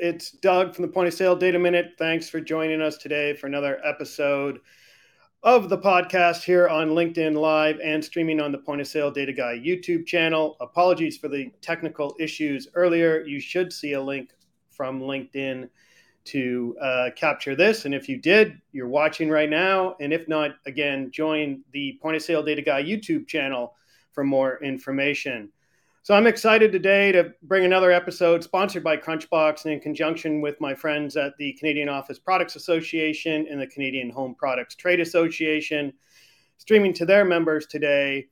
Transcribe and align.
It's 0.00 0.30
Doug 0.30 0.74
from 0.74 0.82
the 0.82 0.92
Point 0.92 1.08
of 1.08 1.14
Sale 1.14 1.36
Data 1.36 1.58
Minute. 1.58 1.92
Thanks 1.98 2.28
for 2.28 2.40
joining 2.40 2.80
us 2.80 2.96
today 2.96 3.34
for 3.34 3.46
another 3.46 3.80
episode 3.84 4.60
of 5.42 5.68
the 5.68 5.76
podcast 5.76 6.42
here 6.44 6.68
on 6.68 6.90
LinkedIn 6.90 7.36
Live 7.36 7.78
and 7.80 8.04
streaming 8.04 8.40
on 8.40 8.52
the 8.52 8.58
Point 8.58 8.80
of 8.80 8.86
Sale 8.86 9.10
Data 9.10 9.32
Guy 9.32 9.60
YouTube 9.62 10.06
channel. 10.06 10.56
Apologies 10.60 11.18
for 11.18 11.28
the 11.28 11.50
technical 11.60 12.14
issues 12.18 12.68
earlier. 12.74 13.22
You 13.22 13.40
should 13.40 13.72
see 13.72 13.92
a 13.92 14.02
link 14.02 14.30
from 14.70 15.00
LinkedIn 15.00 15.68
to 16.24 16.76
uh, 16.80 17.10
capture 17.16 17.54
this. 17.54 17.84
And 17.84 17.94
if 17.94 18.08
you 18.08 18.16
did, 18.16 18.60
you're 18.72 18.88
watching 18.88 19.28
right 19.28 19.50
now. 19.50 19.96
And 20.00 20.12
if 20.12 20.28
not, 20.28 20.52
again, 20.64 21.10
join 21.10 21.62
the 21.72 21.98
Point 22.00 22.16
of 22.16 22.22
Sale 22.22 22.44
Data 22.44 22.62
Guy 22.62 22.82
YouTube 22.82 23.26
channel 23.26 23.74
for 24.12 24.24
more 24.24 24.62
information. 24.62 25.50
So 26.04 26.14
I'm 26.14 26.26
excited 26.26 26.72
today 26.72 27.12
to 27.12 27.32
bring 27.44 27.64
another 27.64 27.92
episode 27.92 28.42
sponsored 28.42 28.82
by 28.82 28.96
Krunchbox 28.96 29.66
and 29.66 29.74
in 29.74 29.78
conjunction 29.78 30.40
with 30.40 30.60
my 30.60 30.74
friends 30.74 31.16
at 31.16 31.36
the 31.36 31.52
Canadian 31.52 31.88
Office 31.88 32.18
Products 32.18 32.56
Association 32.56 33.46
and 33.48 33.60
the 33.60 33.68
Canadian 33.68 34.10
Home 34.10 34.34
Products 34.34 34.74
Trade 34.74 34.98
Association, 34.98 35.92
streaming 36.56 36.92
to 36.94 37.06
their 37.06 37.24
members 37.24 37.66
today 37.68 38.26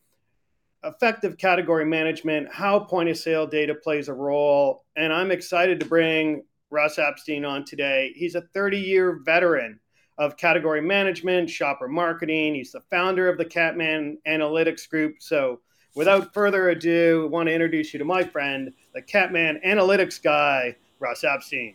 effective 0.82 1.38
category 1.38 1.84
management, 1.84 2.52
how 2.52 2.80
point 2.80 3.08
of 3.08 3.16
sale 3.16 3.46
data 3.46 3.76
plays 3.76 4.08
a 4.08 4.14
role. 4.14 4.84
And 4.96 5.12
I'm 5.12 5.30
excited 5.30 5.78
to 5.78 5.86
bring 5.86 6.42
Russ 6.70 6.96
Abstein 6.96 7.48
on 7.48 7.64
today. 7.64 8.12
He's 8.16 8.34
a 8.34 8.48
30 8.52 8.78
year 8.78 9.20
veteran 9.24 9.78
of 10.18 10.36
category 10.36 10.82
management, 10.82 11.48
shopper 11.48 11.86
marketing. 11.86 12.56
He's 12.56 12.72
the 12.72 12.80
founder 12.90 13.28
of 13.28 13.38
the 13.38 13.44
Catman 13.44 14.18
Analytics 14.26 14.88
Group. 14.88 15.18
So 15.20 15.60
without 15.94 16.32
further 16.32 16.68
ado, 16.68 17.24
I 17.24 17.28
want 17.28 17.48
to 17.48 17.52
introduce 17.52 17.92
you 17.92 17.98
to 17.98 18.04
my 18.04 18.22
friend, 18.22 18.72
the 18.94 19.02
Catman 19.02 19.60
Analytics 19.64 20.22
guy, 20.22 20.76
Russ 20.98 21.22
Abstein. 21.24 21.74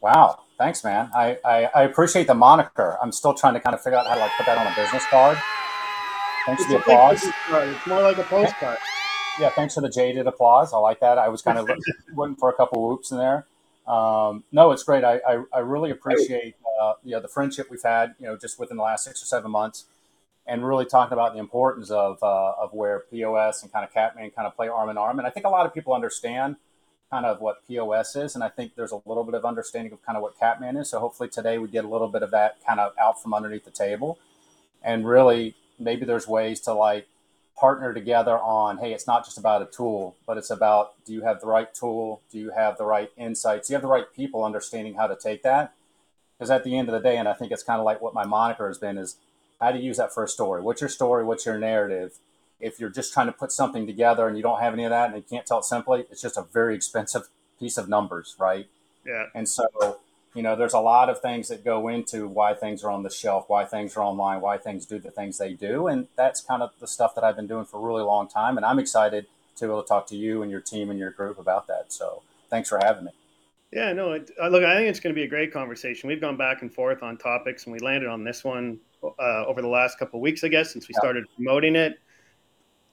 Wow. 0.00 0.40
Thanks, 0.58 0.82
man. 0.82 1.10
I, 1.14 1.38
I, 1.44 1.64
I, 1.74 1.82
appreciate 1.84 2.26
the 2.26 2.34
moniker. 2.34 2.98
I'm 3.00 3.12
still 3.12 3.32
trying 3.32 3.54
to 3.54 3.60
kind 3.60 3.74
of 3.74 3.82
figure 3.82 3.96
out 3.96 4.08
how 4.08 4.14
to 4.14 4.20
like 4.20 4.32
put 4.36 4.46
that 4.46 4.58
on 4.58 4.66
a 4.66 4.74
business 4.74 5.04
card. 5.06 5.38
Thanks 6.46 6.62
it's 6.62 6.72
for 6.72 6.78
the 6.78 6.80
applause. 6.80 7.22
It's 7.24 7.86
more 7.86 8.02
like 8.02 8.18
a 8.18 8.24
postcard. 8.24 8.78
Yeah, 9.38 9.50
thanks 9.50 9.74
for 9.74 9.82
the 9.82 9.88
jaded 9.88 10.26
applause. 10.26 10.72
I 10.72 10.78
like 10.78 10.98
that. 10.98 11.16
I 11.16 11.28
was 11.28 11.42
kind 11.42 11.58
of 11.58 11.70
looking 12.16 12.34
for 12.34 12.50
a 12.50 12.54
couple 12.54 12.88
whoops 12.88 13.12
in 13.12 13.18
there. 13.18 13.46
Um, 13.86 14.42
no, 14.50 14.72
it's 14.72 14.82
great. 14.82 15.04
I, 15.04 15.20
I, 15.26 15.44
I 15.52 15.58
really 15.60 15.90
appreciate 15.90 16.56
uh, 16.80 16.94
you 17.04 17.12
know 17.12 17.20
the 17.20 17.28
friendship 17.28 17.68
we've 17.70 17.82
had. 17.82 18.14
You 18.18 18.26
know, 18.26 18.36
just 18.36 18.58
within 18.58 18.78
the 18.78 18.82
last 18.82 19.04
six 19.04 19.22
or 19.22 19.26
seven 19.26 19.52
months 19.52 19.84
and 20.48 20.66
really 20.66 20.86
talking 20.86 21.12
about 21.12 21.34
the 21.34 21.38
importance 21.38 21.90
of, 21.90 22.22
uh, 22.22 22.52
of 22.58 22.72
where 22.72 23.00
POS 23.10 23.62
and 23.62 23.70
kind 23.70 23.84
of 23.84 23.92
Catman 23.92 24.30
kind 24.30 24.48
of 24.48 24.56
play 24.56 24.66
arm 24.66 24.88
in 24.88 24.96
arm. 24.96 25.18
And 25.18 25.28
I 25.28 25.30
think 25.30 25.44
a 25.44 25.50
lot 25.50 25.66
of 25.66 25.74
people 25.74 25.92
understand 25.92 26.56
kind 27.10 27.26
of 27.26 27.40
what 27.40 27.66
POS 27.68 28.16
is. 28.16 28.34
And 28.34 28.42
I 28.42 28.48
think 28.48 28.74
there's 28.74 28.90
a 28.90 29.00
little 29.04 29.24
bit 29.24 29.34
of 29.34 29.44
understanding 29.44 29.92
of 29.92 30.02
kind 30.02 30.16
of 30.16 30.22
what 30.22 30.38
Catman 30.38 30.78
is. 30.78 30.88
So 30.88 31.00
hopefully 31.00 31.28
today 31.28 31.58
we 31.58 31.68
get 31.68 31.84
a 31.84 31.88
little 31.88 32.08
bit 32.08 32.22
of 32.22 32.30
that 32.30 32.56
kind 32.66 32.80
of 32.80 32.92
out 32.98 33.22
from 33.22 33.34
underneath 33.34 33.66
the 33.66 33.70
table. 33.70 34.18
And 34.82 35.06
really, 35.06 35.54
maybe 35.78 36.06
there's 36.06 36.26
ways 36.26 36.60
to 36.60 36.72
like 36.72 37.06
partner 37.54 37.92
together 37.92 38.38
on, 38.38 38.78
hey, 38.78 38.94
it's 38.94 39.06
not 39.06 39.26
just 39.26 39.36
about 39.36 39.60
a 39.60 39.66
tool, 39.66 40.16
but 40.26 40.38
it's 40.38 40.50
about 40.50 40.92
do 41.04 41.12
you 41.12 41.22
have 41.22 41.42
the 41.42 41.46
right 41.46 41.72
tool? 41.74 42.22
Do 42.32 42.38
you 42.38 42.52
have 42.52 42.78
the 42.78 42.84
right 42.84 43.10
insights? 43.18 43.68
Do 43.68 43.72
you 43.72 43.76
have 43.76 43.82
the 43.82 43.88
right 43.88 44.10
people 44.16 44.44
understanding 44.44 44.94
how 44.94 45.08
to 45.08 45.16
take 45.16 45.42
that? 45.42 45.74
Because 46.38 46.50
at 46.50 46.64
the 46.64 46.78
end 46.78 46.88
of 46.88 46.94
the 46.94 47.00
day, 47.00 47.18
and 47.18 47.28
I 47.28 47.34
think 47.34 47.52
it's 47.52 47.64
kind 47.64 47.80
of 47.80 47.84
like 47.84 48.00
what 48.00 48.14
my 48.14 48.24
moniker 48.24 48.66
has 48.68 48.78
been 48.78 48.96
is 48.96 49.16
how 49.60 49.72
to 49.72 49.78
use 49.78 49.96
that 49.96 50.12
for 50.12 50.24
a 50.24 50.28
story. 50.28 50.62
What's 50.62 50.80
your 50.80 50.90
story? 50.90 51.24
What's 51.24 51.46
your 51.46 51.58
narrative? 51.58 52.18
If 52.60 52.80
you're 52.80 52.90
just 52.90 53.12
trying 53.12 53.26
to 53.26 53.32
put 53.32 53.52
something 53.52 53.86
together 53.86 54.26
and 54.26 54.36
you 54.36 54.42
don't 54.42 54.60
have 54.60 54.72
any 54.72 54.84
of 54.84 54.90
that 54.90 55.10
and 55.10 55.16
you 55.16 55.24
can't 55.28 55.46
tell 55.46 55.58
it 55.58 55.64
simply, 55.64 56.06
it's 56.10 56.22
just 56.22 56.36
a 56.36 56.42
very 56.42 56.74
expensive 56.74 57.28
piece 57.58 57.76
of 57.76 57.88
numbers, 57.88 58.34
right? 58.38 58.66
Yeah. 59.06 59.26
And 59.34 59.48
so, 59.48 59.98
you 60.34 60.42
know, 60.42 60.56
there's 60.56 60.74
a 60.74 60.80
lot 60.80 61.08
of 61.08 61.20
things 61.20 61.48
that 61.48 61.64
go 61.64 61.88
into 61.88 62.26
why 62.28 62.54
things 62.54 62.82
are 62.84 62.90
on 62.90 63.02
the 63.02 63.10
shelf, 63.10 63.44
why 63.48 63.64
things 63.64 63.96
are 63.96 64.02
online, 64.02 64.40
why 64.40 64.58
things 64.58 64.86
do 64.86 64.98
the 64.98 65.10
things 65.10 65.38
they 65.38 65.52
do. 65.54 65.86
And 65.86 66.08
that's 66.16 66.40
kind 66.40 66.62
of 66.62 66.70
the 66.80 66.86
stuff 66.86 67.14
that 67.14 67.24
I've 67.24 67.36
been 67.36 67.46
doing 67.46 67.64
for 67.64 67.78
a 67.78 67.80
really 67.80 68.02
long 68.02 68.28
time. 68.28 68.56
And 68.56 68.66
I'm 68.66 68.78
excited 68.78 69.26
to 69.56 69.64
be 69.64 69.70
able 69.70 69.82
to 69.82 69.88
talk 69.88 70.06
to 70.08 70.16
you 70.16 70.42
and 70.42 70.50
your 70.50 70.60
team 70.60 70.90
and 70.90 70.98
your 70.98 71.10
group 71.10 71.38
about 71.38 71.66
that. 71.68 71.92
So 71.92 72.22
thanks 72.50 72.68
for 72.68 72.78
having 72.82 73.04
me. 73.04 73.12
Yeah, 73.70 73.92
no, 73.92 74.12
it, 74.12 74.30
uh, 74.40 74.48
look, 74.48 74.64
I 74.64 74.76
think 74.76 74.88
it's 74.88 75.00
going 75.00 75.14
to 75.14 75.18
be 75.18 75.24
a 75.24 75.28
great 75.28 75.52
conversation. 75.52 76.08
We've 76.08 76.20
gone 76.20 76.38
back 76.38 76.62
and 76.62 76.72
forth 76.72 77.02
on 77.02 77.18
topics, 77.18 77.64
and 77.64 77.72
we 77.72 77.78
landed 77.80 78.08
on 78.08 78.24
this 78.24 78.42
one 78.42 78.78
uh, 79.02 79.44
over 79.46 79.62
the 79.62 79.68
last 79.68 79.98
couple 79.98 80.18
of 80.18 80.22
weeks, 80.22 80.44
I 80.44 80.48
guess, 80.48 80.72
since 80.72 80.88
we 80.88 80.94
yeah. 80.94 81.00
started 81.00 81.24
promoting 81.36 81.76
it. 81.76 81.98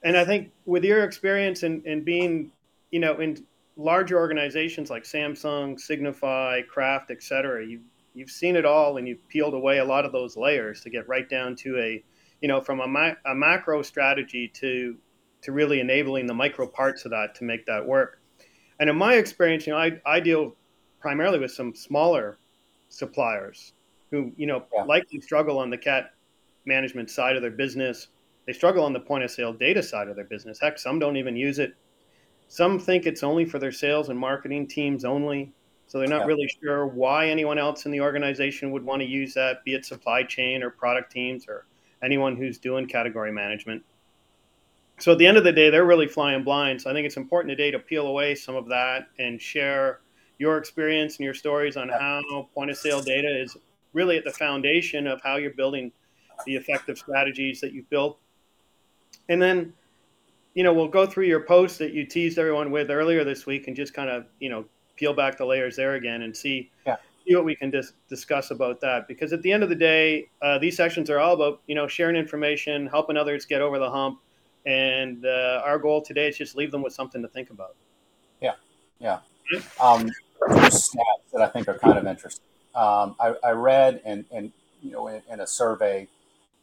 And 0.02 0.16
I 0.16 0.24
think 0.24 0.52
with 0.64 0.84
your 0.84 1.04
experience 1.04 1.62
and 1.62 1.84
in, 1.84 1.98
in 1.98 2.04
being, 2.04 2.52
you 2.90 3.00
know, 3.00 3.18
in 3.18 3.44
larger 3.76 4.16
organizations 4.16 4.88
like 4.90 5.04
Samsung, 5.04 5.78
Signify, 5.78 6.62
Kraft, 6.62 7.10
et 7.10 7.22
cetera, 7.22 7.66
you, 7.66 7.80
you've 8.14 8.30
seen 8.30 8.56
it 8.56 8.64
all 8.64 8.96
and 8.98 9.08
you've 9.08 9.26
peeled 9.28 9.54
away 9.54 9.78
a 9.78 9.84
lot 9.84 10.04
of 10.04 10.12
those 10.12 10.36
layers 10.36 10.80
to 10.82 10.90
get 10.90 11.08
right 11.08 11.28
down 11.28 11.56
to 11.56 11.78
a, 11.78 12.02
you 12.40 12.48
know, 12.48 12.60
from 12.60 12.80
a, 12.80 12.86
ma- 12.86 13.14
a 13.26 13.34
macro 13.34 13.82
strategy 13.82 14.48
to, 14.54 14.96
to 15.42 15.52
really 15.52 15.80
enabling 15.80 16.26
the 16.26 16.34
micro 16.34 16.66
parts 16.66 17.04
of 17.04 17.10
that 17.10 17.34
to 17.34 17.44
make 17.44 17.66
that 17.66 17.84
work. 17.84 18.20
And 18.78 18.88
in 18.90 18.96
my 18.96 19.14
experience, 19.14 19.66
you 19.66 19.72
know, 19.72 19.78
I, 19.78 20.00
I 20.06 20.20
deal 20.20 20.54
primarily 21.00 21.38
with 21.38 21.50
some 21.50 21.74
smaller 21.74 22.38
suppliers 22.88 23.72
who 24.10 24.32
you 24.36 24.46
know 24.46 24.64
yeah. 24.74 24.84
likely 24.84 25.20
struggle 25.20 25.58
on 25.58 25.70
the 25.70 25.78
cat 25.78 26.12
management 26.64 27.10
side 27.10 27.36
of 27.36 27.42
their 27.42 27.50
business. 27.50 28.08
They 28.46 28.52
struggle 28.52 28.84
on 28.84 28.92
the 28.92 29.00
point 29.00 29.24
of 29.24 29.30
sale 29.30 29.52
data 29.52 29.82
side 29.82 30.08
of 30.08 30.16
their 30.16 30.24
business. 30.24 30.60
Heck, 30.60 30.78
some 30.78 30.98
don't 30.98 31.16
even 31.16 31.36
use 31.36 31.58
it. 31.58 31.74
Some 32.48 32.78
think 32.78 33.06
it's 33.06 33.22
only 33.22 33.44
for 33.44 33.58
their 33.58 33.72
sales 33.72 34.08
and 34.08 34.18
marketing 34.18 34.68
teams 34.68 35.04
only. 35.04 35.52
So 35.88 35.98
they're 35.98 36.08
not 36.08 36.22
yeah. 36.22 36.26
really 36.26 36.48
sure 36.62 36.86
why 36.86 37.28
anyone 37.28 37.58
else 37.58 37.86
in 37.86 37.92
the 37.92 38.00
organization 38.00 38.70
would 38.72 38.84
want 38.84 39.02
to 39.02 39.06
use 39.06 39.34
that, 39.34 39.64
be 39.64 39.74
it 39.74 39.84
supply 39.84 40.22
chain 40.22 40.62
or 40.62 40.70
product 40.70 41.12
teams 41.12 41.46
or 41.48 41.66
anyone 42.02 42.36
who's 42.36 42.58
doing 42.58 42.86
category 42.86 43.32
management. 43.32 43.82
So 44.98 45.12
at 45.12 45.18
the 45.18 45.26
end 45.26 45.36
of 45.36 45.44
the 45.44 45.52
day, 45.52 45.70
they're 45.70 45.84
really 45.84 46.08
flying 46.08 46.42
blind. 46.42 46.82
So 46.82 46.90
I 46.90 46.92
think 46.92 47.06
it's 47.06 47.16
important 47.16 47.50
today 47.50 47.70
to 47.70 47.78
peel 47.78 48.06
away 48.06 48.34
some 48.34 48.56
of 48.56 48.66
that 48.68 49.08
and 49.18 49.40
share 49.40 50.00
your 50.38 50.58
experience 50.58 51.16
and 51.16 51.24
your 51.24 51.34
stories 51.34 51.76
on 51.76 51.88
how 51.88 52.48
point 52.54 52.70
of 52.70 52.76
sale 52.76 53.02
data 53.02 53.28
is 53.28 53.56
really 53.96 54.18
at 54.18 54.24
the 54.24 54.30
foundation 54.30 55.06
of 55.06 55.20
how 55.22 55.36
you're 55.36 55.54
building 55.54 55.90
the 56.44 56.54
effective 56.54 56.98
strategies 56.98 57.60
that 57.62 57.72
you've 57.72 57.88
built. 57.88 58.18
And 59.30 59.40
then, 59.40 59.72
you 60.54 60.62
know, 60.62 60.72
we'll 60.72 60.86
go 60.86 61.06
through 61.06 61.24
your 61.24 61.40
post 61.40 61.78
that 61.78 61.92
you 61.92 62.04
teased 62.04 62.38
everyone 62.38 62.70
with 62.70 62.90
earlier 62.90 63.24
this 63.24 63.46
week 63.46 63.68
and 63.68 63.74
just 63.74 63.94
kind 63.94 64.10
of, 64.10 64.26
you 64.38 64.50
know, 64.50 64.66
peel 64.96 65.14
back 65.14 65.38
the 65.38 65.46
layers 65.46 65.76
there 65.76 65.94
again 65.94 66.22
and 66.22 66.36
see, 66.36 66.70
yeah. 66.86 66.96
see 67.26 67.34
what 67.34 67.44
we 67.46 67.56
can 67.56 67.70
dis- 67.70 67.94
discuss 68.08 68.50
about 68.50 68.80
that. 68.82 69.08
Because 69.08 69.32
at 69.32 69.40
the 69.40 69.50
end 69.50 69.62
of 69.62 69.70
the 69.70 69.74
day, 69.74 70.28
uh, 70.42 70.58
these 70.58 70.76
sessions 70.76 71.08
are 71.08 71.18
all 71.18 71.32
about, 71.32 71.62
you 71.66 71.74
know, 71.74 71.88
sharing 71.88 72.16
information, 72.16 72.86
helping 72.86 73.16
others 73.16 73.46
get 73.46 73.62
over 73.62 73.78
the 73.78 73.90
hump. 73.90 74.20
And 74.66 75.24
uh, 75.24 75.62
our 75.64 75.78
goal 75.78 76.02
today 76.02 76.28
is 76.28 76.36
just 76.36 76.54
leave 76.54 76.70
them 76.70 76.82
with 76.82 76.92
something 76.92 77.22
to 77.22 77.28
think 77.28 77.48
about. 77.48 77.76
Yeah. 78.42 78.54
Yeah. 78.98 79.20
Um, 79.80 80.10
stats 80.42 81.30
that 81.32 81.40
I 81.40 81.46
think 81.46 81.66
are 81.68 81.78
kind 81.78 81.96
of 81.96 82.06
interesting. 82.06 82.45
Um, 82.76 83.16
I, 83.18 83.34
I, 83.42 83.50
read 83.52 84.02
and, 84.04 84.26
and 84.30 84.52
you 84.82 84.92
know 84.92 85.08
in, 85.08 85.22
in, 85.30 85.40
a 85.40 85.46
survey 85.46 86.08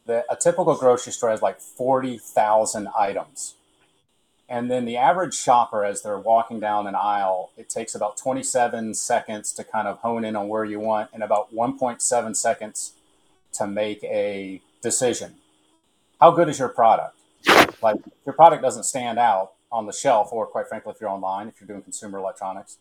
that 0.06 0.24
a 0.30 0.36
typical 0.36 0.76
grocery 0.76 1.12
store 1.12 1.30
has 1.30 1.42
like 1.42 1.60
forty 1.60 2.18
thousand 2.18 2.88
items, 2.96 3.56
and 4.48 4.70
then 4.70 4.84
the 4.84 4.96
average 4.96 5.34
shopper, 5.34 5.84
as 5.84 6.02
they're 6.02 6.18
walking 6.18 6.60
down 6.60 6.86
an 6.86 6.94
aisle, 6.94 7.50
it 7.56 7.68
takes 7.68 7.96
about 7.96 8.16
twenty 8.16 8.44
seven 8.44 8.94
seconds 8.94 9.52
to 9.54 9.64
kind 9.64 9.88
of 9.88 9.98
hone 9.98 10.24
in 10.24 10.36
on 10.36 10.46
where 10.46 10.64
you 10.64 10.78
want, 10.78 11.10
and 11.12 11.24
about 11.24 11.52
one 11.52 11.76
point 11.76 12.00
seven 12.00 12.32
seconds 12.32 12.92
to 13.54 13.66
make 13.66 14.02
a 14.04 14.60
decision. 14.82 15.34
How 16.20 16.30
good 16.30 16.48
is 16.48 16.60
your 16.60 16.68
product? 16.68 17.18
Like 17.82 17.96
if 18.06 18.12
your 18.24 18.34
product 18.34 18.62
doesn't 18.62 18.84
stand 18.84 19.18
out 19.18 19.54
on 19.72 19.86
the 19.86 19.92
shelf, 19.92 20.28
or 20.32 20.46
quite 20.46 20.68
frankly, 20.68 20.92
if 20.94 21.00
you're 21.00 21.10
online, 21.10 21.48
if 21.48 21.60
you're 21.60 21.66
doing 21.66 21.82
consumer 21.82 22.18
electronics, 22.18 22.78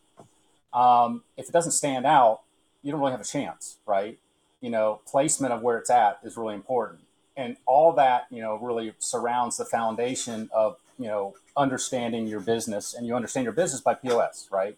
um, 0.71 1.23
if 1.35 1.49
it 1.49 1.51
doesn't 1.51 1.71
stand 1.71 2.05
out, 2.05 2.42
you 2.83 2.91
don't 2.91 2.99
really 2.99 3.11
have 3.11 3.21
a 3.21 3.25
chance, 3.25 3.77
right? 3.85 4.19
You 4.61 4.69
know, 4.69 5.01
placement 5.07 5.53
of 5.53 5.61
where 5.61 5.77
it's 5.77 5.89
at 5.89 6.19
is 6.23 6.37
really 6.37 6.53
important. 6.53 7.01
And 7.35 7.57
all 7.65 7.93
that, 7.93 8.27
you 8.29 8.41
know, 8.41 8.57
really 8.57 8.93
surrounds 8.99 9.57
the 9.57 9.65
foundation 9.65 10.49
of, 10.53 10.77
you 10.99 11.07
know, 11.07 11.33
understanding 11.57 12.27
your 12.27 12.41
business. 12.41 12.93
And 12.93 13.07
you 13.07 13.15
understand 13.15 13.45
your 13.45 13.53
business 13.53 13.81
by 13.81 13.95
POS, 13.95 14.49
right? 14.51 14.77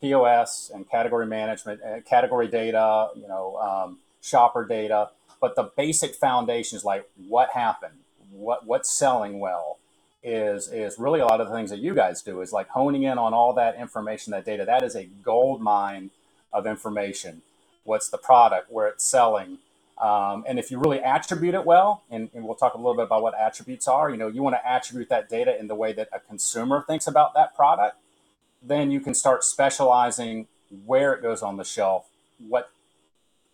POS 0.00 0.70
and 0.74 0.88
category 0.90 1.26
management, 1.26 1.80
and 1.84 2.04
category 2.04 2.48
data, 2.48 3.10
you 3.14 3.28
know, 3.28 3.56
um, 3.56 3.98
shopper 4.22 4.64
data. 4.64 5.10
But 5.40 5.56
the 5.56 5.70
basic 5.76 6.14
foundation 6.14 6.76
is 6.76 6.84
like 6.84 7.08
what 7.28 7.50
happened, 7.50 7.98
what 8.32 8.66
what's 8.66 8.90
selling 8.90 9.38
well, 9.40 9.78
is 10.22 10.68
is 10.68 10.98
really 10.98 11.20
a 11.20 11.26
lot 11.26 11.40
of 11.40 11.48
the 11.48 11.54
things 11.54 11.70
that 11.70 11.78
you 11.78 11.94
guys 11.94 12.22
do 12.22 12.40
is 12.40 12.52
like 12.52 12.68
honing 12.68 13.04
in 13.04 13.18
on 13.18 13.32
all 13.32 13.52
that 13.54 13.76
information, 13.76 14.32
that 14.32 14.44
data. 14.44 14.64
That 14.64 14.82
is 14.82 14.96
a 14.96 15.04
gold 15.04 15.60
mine 15.60 16.10
of 16.52 16.66
information. 16.66 17.42
What's 17.84 18.08
the 18.08 18.18
product, 18.18 18.70
where 18.70 18.86
it's 18.88 19.04
selling, 19.04 19.58
um, 19.98 20.44
and 20.46 20.58
if 20.58 20.70
you 20.70 20.78
really 20.78 21.00
attribute 21.00 21.54
it 21.54 21.64
well, 21.64 22.02
and, 22.10 22.30
and, 22.34 22.44
we'll 22.44 22.54
talk 22.54 22.72
a 22.72 22.78
little 22.78 22.94
bit 22.94 23.04
about 23.04 23.22
what 23.22 23.38
attributes 23.38 23.86
are. 23.86 24.10
You 24.10 24.16
know, 24.16 24.28
you 24.28 24.42
want 24.42 24.56
to 24.56 24.66
attribute 24.66 25.10
that 25.10 25.28
data 25.28 25.58
in 25.58 25.66
the 25.66 25.74
way 25.74 25.92
that 25.92 26.08
a 26.10 26.20
consumer 26.20 26.82
thinks 26.86 27.06
about 27.06 27.34
that 27.34 27.54
product. 27.54 27.98
Then 28.62 28.90
you 28.90 29.00
can 29.00 29.12
start 29.12 29.44
specializing 29.44 30.46
where 30.86 31.12
it 31.12 31.20
goes 31.20 31.42
on 31.42 31.58
the 31.58 31.64
shelf, 31.64 32.08
what 32.48 32.70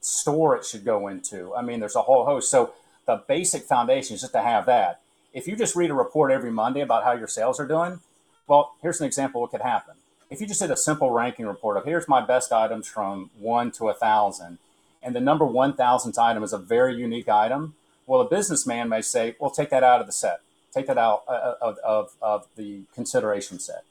store 0.01 0.57
it 0.57 0.65
should 0.65 0.85
go 0.85 1.09
into. 1.09 1.53
I 1.55 1.63
mean, 1.63 1.81
there's 1.81 1.97
a 1.97 2.03
whole 2.03 2.25
host. 2.25 2.49
So 2.49 2.75
the 3.07 3.25
basic 3.27 3.65
foundation 3.65 4.15
is 4.15 4.21
just 4.21 4.33
to 4.35 4.43
have 4.43 4.67
that 4.67 5.01
if 5.37 5.47
you 5.47 5.55
just 5.55 5.77
read 5.77 5.91
a 5.91 5.95
report 5.95 6.33
every 6.33 6.51
Monday 6.51 6.81
about 6.81 7.05
how 7.05 7.13
your 7.13 7.29
sales 7.29 7.61
are 7.61 7.67
doing, 7.67 8.01
well, 8.47 8.75
here's 8.81 9.03
an 9.03 9.07
example 9.07 9.43
what 9.43 9.51
could 9.51 9.61
happen. 9.61 9.96
If 10.29 10.41
you 10.41 10.47
just 10.47 10.61
did 10.61 10.71
a 10.71 10.77
simple 10.77 11.11
ranking 11.11 11.47
report 11.47 11.77
of 11.77 11.85
here's 11.85 12.09
my 12.09 12.25
best 12.25 12.53
items 12.53 12.89
from 12.89 13.31
one 13.39 13.71
to 13.73 13.89
a 13.89 13.95
thousand, 13.95 14.59
and 15.03 15.15
the 15.15 15.21
number 15.21 15.45
one 15.45 15.75
thousandth 15.75 16.19
item 16.19 16.43
is 16.43 16.53
a 16.53 16.59
very 16.59 16.97
unique 16.97 17.29
item, 17.29 17.75
well, 18.07 18.21
a 18.21 18.29
businessman 18.29 18.89
may 18.89 19.03
say, 19.03 19.37
well, 19.39 19.51
take 19.51 19.71
that 19.71 19.85
out 19.85 20.01
of 20.01 20.07
the 20.07 20.13
set, 20.13 20.41
take 20.73 20.87
that 20.89 20.99
out 20.99 21.23
uh, 21.29 21.55
of, 21.61 21.79
of, 21.85 22.15
of 22.21 22.47
the 22.57 22.83
consideration 22.95 23.59
set. 23.59 23.85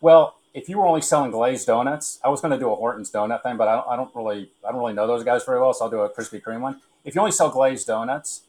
Well, 0.00 0.36
if 0.54 0.68
you 0.68 0.78
were 0.78 0.86
only 0.86 1.02
selling 1.02 1.30
glazed 1.30 1.66
donuts, 1.66 2.18
I 2.24 2.28
was 2.28 2.40
going 2.40 2.52
to 2.52 2.58
do 2.58 2.70
a 2.70 2.76
Horton's 2.76 3.10
donut 3.10 3.42
thing, 3.42 3.56
but 3.56 3.68
I 3.68 3.74
don't, 3.74 3.88
I 3.88 3.96
don't 3.96 4.14
really, 4.14 4.50
I 4.66 4.70
don't 4.70 4.80
really 4.80 4.94
know 4.94 5.06
those 5.06 5.24
guys 5.24 5.44
very 5.44 5.60
well, 5.60 5.74
so 5.74 5.84
I'll 5.84 5.90
do 5.90 6.00
a 6.00 6.08
Krispy 6.08 6.40
Kreme 6.40 6.60
one. 6.60 6.80
If 7.04 7.14
you 7.14 7.20
only 7.20 7.32
sell 7.32 7.50
glazed 7.50 7.86
donuts, 7.86 8.42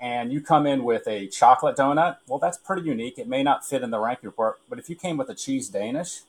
and 0.00 0.32
you 0.32 0.40
come 0.40 0.66
in 0.66 0.82
with 0.82 1.06
a 1.06 1.26
chocolate 1.26 1.76
donut, 1.76 2.16
well, 2.26 2.38
that's 2.38 2.56
pretty 2.56 2.82
unique. 2.82 3.18
It 3.18 3.28
may 3.28 3.42
not 3.42 3.66
fit 3.66 3.82
in 3.82 3.90
the 3.90 3.98
ranking 3.98 4.28
report, 4.28 4.58
but 4.68 4.78
if 4.78 4.88
you 4.88 4.96
came 4.96 5.18
with 5.18 5.28
a 5.28 5.34
cheese 5.34 5.68
Danish, 5.68 6.20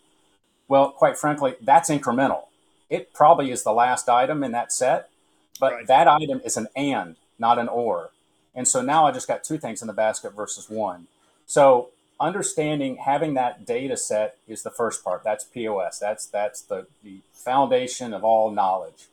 well, 0.71 0.89
quite 0.89 1.17
frankly, 1.17 1.55
that's 1.59 1.89
incremental. 1.89 2.43
It 2.89 3.13
probably 3.13 3.51
is 3.51 3.63
the 3.63 3.73
last 3.73 4.07
item 4.07 4.41
in 4.41 4.53
that 4.53 4.71
set, 4.71 5.09
but 5.59 5.73
right. 5.73 5.87
that 5.87 6.07
item 6.07 6.39
is 6.45 6.55
an 6.55 6.69
and, 6.77 7.17
not 7.37 7.59
an 7.59 7.67
or. 7.67 8.11
And 8.55 8.65
so 8.65 8.81
now 8.81 9.05
I 9.05 9.11
just 9.11 9.27
got 9.27 9.43
two 9.43 9.57
things 9.57 9.81
in 9.81 9.87
the 9.87 9.93
basket 9.93 10.33
versus 10.33 10.69
one. 10.69 11.07
So 11.45 11.89
understanding 12.21 12.99
having 13.03 13.33
that 13.33 13.65
data 13.65 13.97
set 13.97 14.37
is 14.47 14.63
the 14.63 14.69
first 14.69 15.03
part. 15.03 15.25
That's 15.25 15.43
POS. 15.43 15.99
That's 15.99 16.25
that's 16.25 16.61
the, 16.61 16.87
the 17.03 17.17
foundation 17.33 18.13
of 18.13 18.23
all 18.23 18.49
knowledge. 18.49 19.07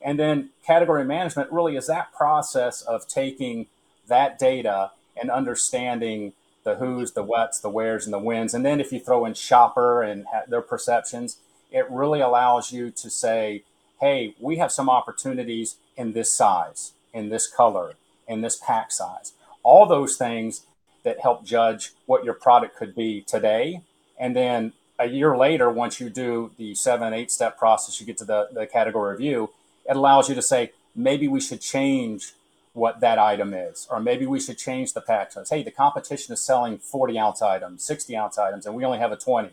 And 0.00 0.20
then 0.20 0.50
category 0.64 1.04
management 1.04 1.50
really 1.50 1.74
is 1.74 1.88
that 1.88 2.12
process 2.12 2.80
of 2.80 3.08
taking 3.08 3.66
that 4.06 4.38
data 4.38 4.92
and 5.20 5.32
understanding 5.32 6.34
the 6.64 6.76
who's, 6.76 7.12
the 7.12 7.22
what's, 7.22 7.60
the 7.60 7.68
where's, 7.68 8.04
and 8.04 8.12
the 8.12 8.18
whens. 8.18 8.54
And 8.54 8.64
then 8.64 8.80
if 8.80 8.92
you 8.92 9.00
throw 9.00 9.24
in 9.24 9.34
shopper 9.34 10.02
and 10.02 10.26
their 10.48 10.62
perceptions, 10.62 11.38
it 11.70 11.90
really 11.90 12.20
allows 12.20 12.72
you 12.72 12.90
to 12.90 13.10
say, 13.10 13.64
hey, 14.00 14.34
we 14.40 14.56
have 14.56 14.72
some 14.72 14.90
opportunities 14.90 15.76
in 15.96 16.12
this 16.12 16.32
size, 16.32 16.92
in 17.12 17.28
this 17.28 17.46
color, 17.46 17.94
in 18.28 18.40
this 18.40 18.56
pack 18.56 18.92
size. 18.92 19.32
All 19.62 19.86
those 19.86 20.16
things 20.16 20.62
that 21.02 21.20
help 21.20 21.44
judge 21.44 21.92
what 22.06 22.24
your 22.24 22.34
product 22.34 22.76
could 22.76 22.94
be 22.94 23.22
today. 23.22 23.82
And 24.18 24.36
then 24.36 24.72
a 24.98 25.08
year 25.08 25.36
later, 25.36 25.70
once 25.70 26.00
you 26.00 26.10
do 26.10 26.52
the 26.58 26.74
seven, 26.74 27.12
eight 27.12 27.30
step 27.30 27.58
process, 27.58 28.00
you 28.00 28.06
get 28.06 28.18
to 28.18 28.24
the, 28.24 28.48
the 28.52 28.66
category 28.66 29.12
review, 29.12 29.50
it 29.88 29.96
allows 29.96 30.28
you 30.28 30.34
to 30.34 30.42
say, 30.42 30.72
maybe 30.94 31.26
we 31.26 31.40
should 31.40 31.60
change 31.60 32.34
what 32.72 33.00
that 33.00 33.18
item 33.18 33.52
is. 33.52 33.86
Or 33.90 34.00
maybe 34.00 34.26
we 34.26 34.40
should 34.40 34.58
change 34.58 34.92
the 34.92 35.00
pack 35.00 35.32
size. 35.32 35.50
Hey, 35.50 35.62
the 35.62 35.70
competition 35.70 36.32
is 36.32 36.40
selling 36.40 36.78
40 36.78 37.18
ounce 37.18 37.42
items, 37.42 37.84
60 37.84 38.16
ounce 38.16 38.38
items, 38.38 38.66
and 38.66 38.74
we 38.74 38.84
only 38.84 38.98
have 38.98 39.12
a 39.12 39.16
20. 39.16 39.50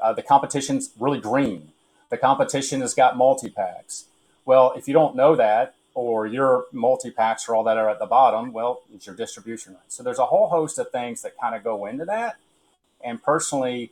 Uh, 0.00 0.12
the 0.12 0.22
competition's 0.22 0.90
really 0.98 1.20
green. 1.20 1.72
The 2.10 2.18
competition 2.18 2.80
has 2.80 2.94
got 2.94 3.16
multi 3.16 3.48
packs. 3.48 4.06
Well, 4.44 4.72
if 4.76 4.88
you 4.88 4.94
don't 4.94 5.14
know 5.14 5.36
that, 5.36 5.76
or 5.94 6.26
your 6.26 6.64
multi 6.72 7.10
packs 7.10 7.48
are 7.48 7.54
all 7.54 7.64
that 7.64 7.76
are 7.76 7.88
at 7.88 7.98
the 7.98 8.06
bottom, 8.06 8.52
well, 8.52 8.82
it's 8.92 9.06
your 9.06 9.14
distribution 9.14 9.74
right. 9.74 9.82
So 9.88 10.02
there's 10.02 10.18
a 10.18 10.26
whole 10.26 10.48
host 10.48 10.78
of 10.78 10.90
things 10.90 11.22
that 11.22 11.38
kind 11.38 11.54
of 11.54 11.62
go 11.62 11.86
into 11.86 12.04
that. 12.06 12.36
And 13.04 13.22
personally, 13.22 13.90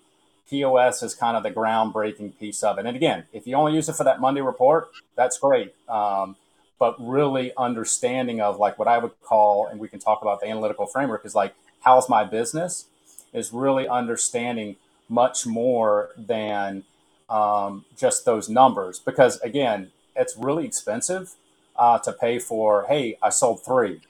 POS 0.48 1.02
is 1.02 1.14
kind 1.14 1.36
of 1.36 1.42
the 1.42 1.50
groundbreaking 1.50 2.38
piece 2.38 2.62
of 2.62 2.78
it. 2.78 2.86
And 2.86 2.96
again, 2.96 3.24
if 3.32 3.46
you 3.46 3.54
only 3.54 3.74
use 3.74 3.88
it 3.88 3.96
for 3.96 4.04
that 4.04 4.20
Monday 4.20 4.40
report, 4.40 4.88
that's 5.14 5.38
great. 5.38 5.74
Um, 5.88 6.36
but 6.80 6.96
really 6.98 7.52
understanding 7.58 8.40
of 8.40 8.58
like 8.58 8.78
what 8.78 8.88
I 8.88 8.98
would 8.98 9.12
call, 9.22 9.66
and 9.66 9.78
we 9.78 9.86
can 9.86 10.00
talk 10.00 10.22
about 10.22 10.40
the 10.40 10.48
analytical 10.48 10.86
framework 10.86 11.24
is 11.26 11.34
like, 11.34 11.54
how's 11.82 12.08
my 12.08 12.24
business? 12.24 12.86
Is 13.32 13.52
really 13.52 13.86
understanding 13.86 14.76
much 15.08 15.46
more 15.46 16.10
than 16.16 16.84
um, 17.28 17.84
just 17.96 18.24
those 18.24 18.48
numbers. 18.48 18.98
Because 18.98 19.38
again, 19.40 19.92
it's 20.16 20.36
really 20.36 20.64
expensive 20.64 21.34
uh, 21.76 21.98
to 21.98 22.12
pay 22.12 22.38
for, 22.38 22.86
hey, 22.88 23.18
I 23.22 23.28
sold 23.28 23.62
three. 23.62 24.00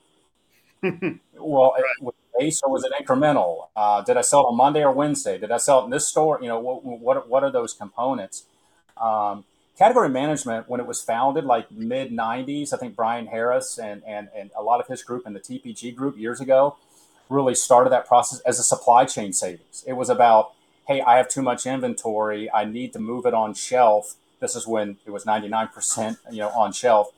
well, 0.83 1.75
right. 1.75 1.85
was 2.01 2.15
it 2.15 2.39
base 2.39 2.63
or 2.63 2.71
was 2.71 2.85
it 2.85 2.93
incremental? 3.03 3.67
Uh, 3.75 4.01
did 4.03 4.17
I 4.17 4.23
sell 4.23 4.43
it 4.43 4.45
on 4.45 4.57
Monday 4.57 4.85
or 4.85 4.93
Wednesday? 4.93 5.39
Did 5.39 5.51
I 5.51 5.59
sell 5.59 5.83
it 5.83 5.85
in 5.87 5.91
this 5.91 6.07
store? 6.07 6.39
You 6.41 6.49
know, 6.49 6.61
what, 6.61 6.85
what, 6.85 7.29
what 7.29 7.43
are 7.43 7.51
those 7.51 7.75
components? 7.75 8.45
Um, 8.97 9.45
category 9.81 10.11
management, 10.11 10.69
when 10.69 10.79
it 10.79 10.87
was 10.87 11.01
founded, 11.01 11.43
like 11.47 11.73
mid 11.73 12.13
90s, 12.13 12.75
I 12.75 12.77
think 12.77 12.95
Brian 12.95 13.27
Harris 13.29 13.79
and, 13.79 14.03
and, 14.07 14.29
and 14.37 14.51
a 14.55 14.63
lot 14.63 14.79
of 14.79 14.87
his 14.89 15.03
group 15.03 15.25
and 15.25 15.35
the 15.35 15.41
TPG 15.41 15.95
group 15.95 16.19
years 16.19 16.39
ago 16.39 16.77
really 17.31 17.55
started 17.55 17.89
that 17.89 18.07
process 18.07 18.41
as 18.41 18.59
a 18.59 18.63
supply 18.63 19.07
chain 19.07 19.33
savings. 19.33 19.83
It 19.87 19.95
was 19.95 20.11
about, 20.11 20.53
hey, 20.87 21.01
I 21.01 21.17
have 21.17 21.31
too 21.31 21.41
much 21.41 21.65
inventory. 21.65 22.53
I 22.53 22.67
need 22.67 22.93
to 22.93 22.99
move 22.99 23.25
it 23.25 23.33
on 23.33 23.55
shelf. 23.55 24.17
This 24.39 24.55
is 24.55 24.67
when 24.67 24.99
it 25.07 25.13
was 25.13 25.25
99%, 25.25 26.19
you 26.31 26.41
know, 26.41 26.51
on 26.51 26.73
shelf. 26.73 27.11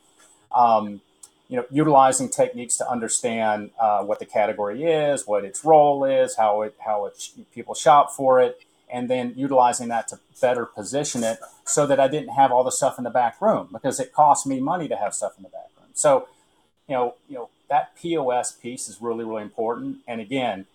Um, 0.54 1.00
you 1.48 1.56
know, 1.56 1.64
utilizing 1.68 2.28
techniques 2.28 2.76
to 2.76 2.88
understand 2.88 3.72
uh, 3.80 4.04
what 4.04 4.20
the 4.20 4.24
category 4.24 4.84
is, 4.84 5.26
what 5.26 5.44
its 5.44 5.64
role 5.64 6.04
is, 6.04 6.36
how 6.36 6.62
it 6.62 6.76
how 6.78 7.06
it 7.06 7.28
people 7.52 7.74
shop 7.74 8.12
for 8.12 8.40
it, 8.40 8.62
and 8.92 9.08
then 9.08 9.32
utilizing 9.36 9.88
that 9.88 10.06
to 10.08 10.20
better 10.40 10.66
position 10.66 11.24
it 11.24 11.38
so 11.64 11.86
that 11.86 11.98
I 11.98 12.08
didn't 12.08 12.30
have 12.30 12.52
all 12.52 12.62
the 12.62 12.70
stuff 12.70 12.98
in 12.98 13.04
the 13.04 13.10
back 13.10 13.40
room 13.40 13.68
because 13.72 13.98
it 13.98 14.12
cost 14.12 14.46
me 14.46 14.60
money 14.60 14.86
to 14.86 14.96
have 14.96 15.14
stuff 15.14 15.32
in 15.38 15.42
the 15.42 15.48
back 15.48 15.70
room. 15.78 15.88
So, 15.94 16.28
you 16.88 16.94
know, 16.94 17.14
you 17.28 17.36
know 17.36 17.48
that 17.70 17.96
POS 17.96 18.52
piece 18.52 18.88
is 18.88 19.00
really 19.00 19.24
really 19.24 19.42
important. 19.42 19.98
And 20.06 20.20
again, 20.20 20.66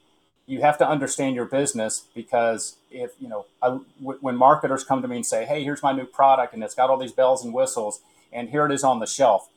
you 0.48 0.62
have 0.62 0.78
to 0.80 0.88
understand 0.88 1.36
your 1.36 1.46
business 1.46 2.06
because 2.16 2.78
if 2.90 3.12
you 3.20 3.30
know 3.30 3.46
I, 3.62 3.68
w- 4.02 4.20
when 4.20 4.36
marketers 4.36 4.84
come 4.84 5.02
to 5.04 5.08
me 5.08 5.18
and 5.18 5.26
say, 5.26 5.46
"Hey, 5.46 5.64
here's 5.64 5.84
my 5.84 5.92
new 5.92 6.06
product 6.06 6.54
and 6.54 6.64
it's 6.64 6.76
got 6.76 6.90
all 6.90 6.98
these 6.98 7.12
bells 7.12 7.46
and 7.46 7.54
whistles, 7.54 8.02
and 8.34 8.50
here 8.50 8.66
it 8.66 8.72
is 8.72 8.84
on 8.84 9.00
the 9.00 9.08
shelf," 9.08 9.48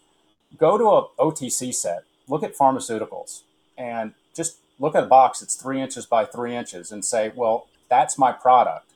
go 0.58 0.76
to 0.76 0.84
a 0.84 1.08
OTC 1.18 1.72
set, 1.72 2.04
look 2.28 2.42
at 2.42 2.56
pharmaceuticals, 2.56 3.42
and 3.78 4.12
just 4.34 4.58
look 4.78 4.94
at 4.94 5.04
a 5.04 5.06
box 5.06 5.40
that's 5.40 5.54
three 5.54 5.80
inches 5.80 6.06
by 6.06 6.24
three 6.24 6.56
inches 6.56 6.90
and 6.90 7.04
say, 7.04 7.30
well, 7.34 7.66
that's 7.90 8.16
my 8.16 8.32
product. 8.32 8.92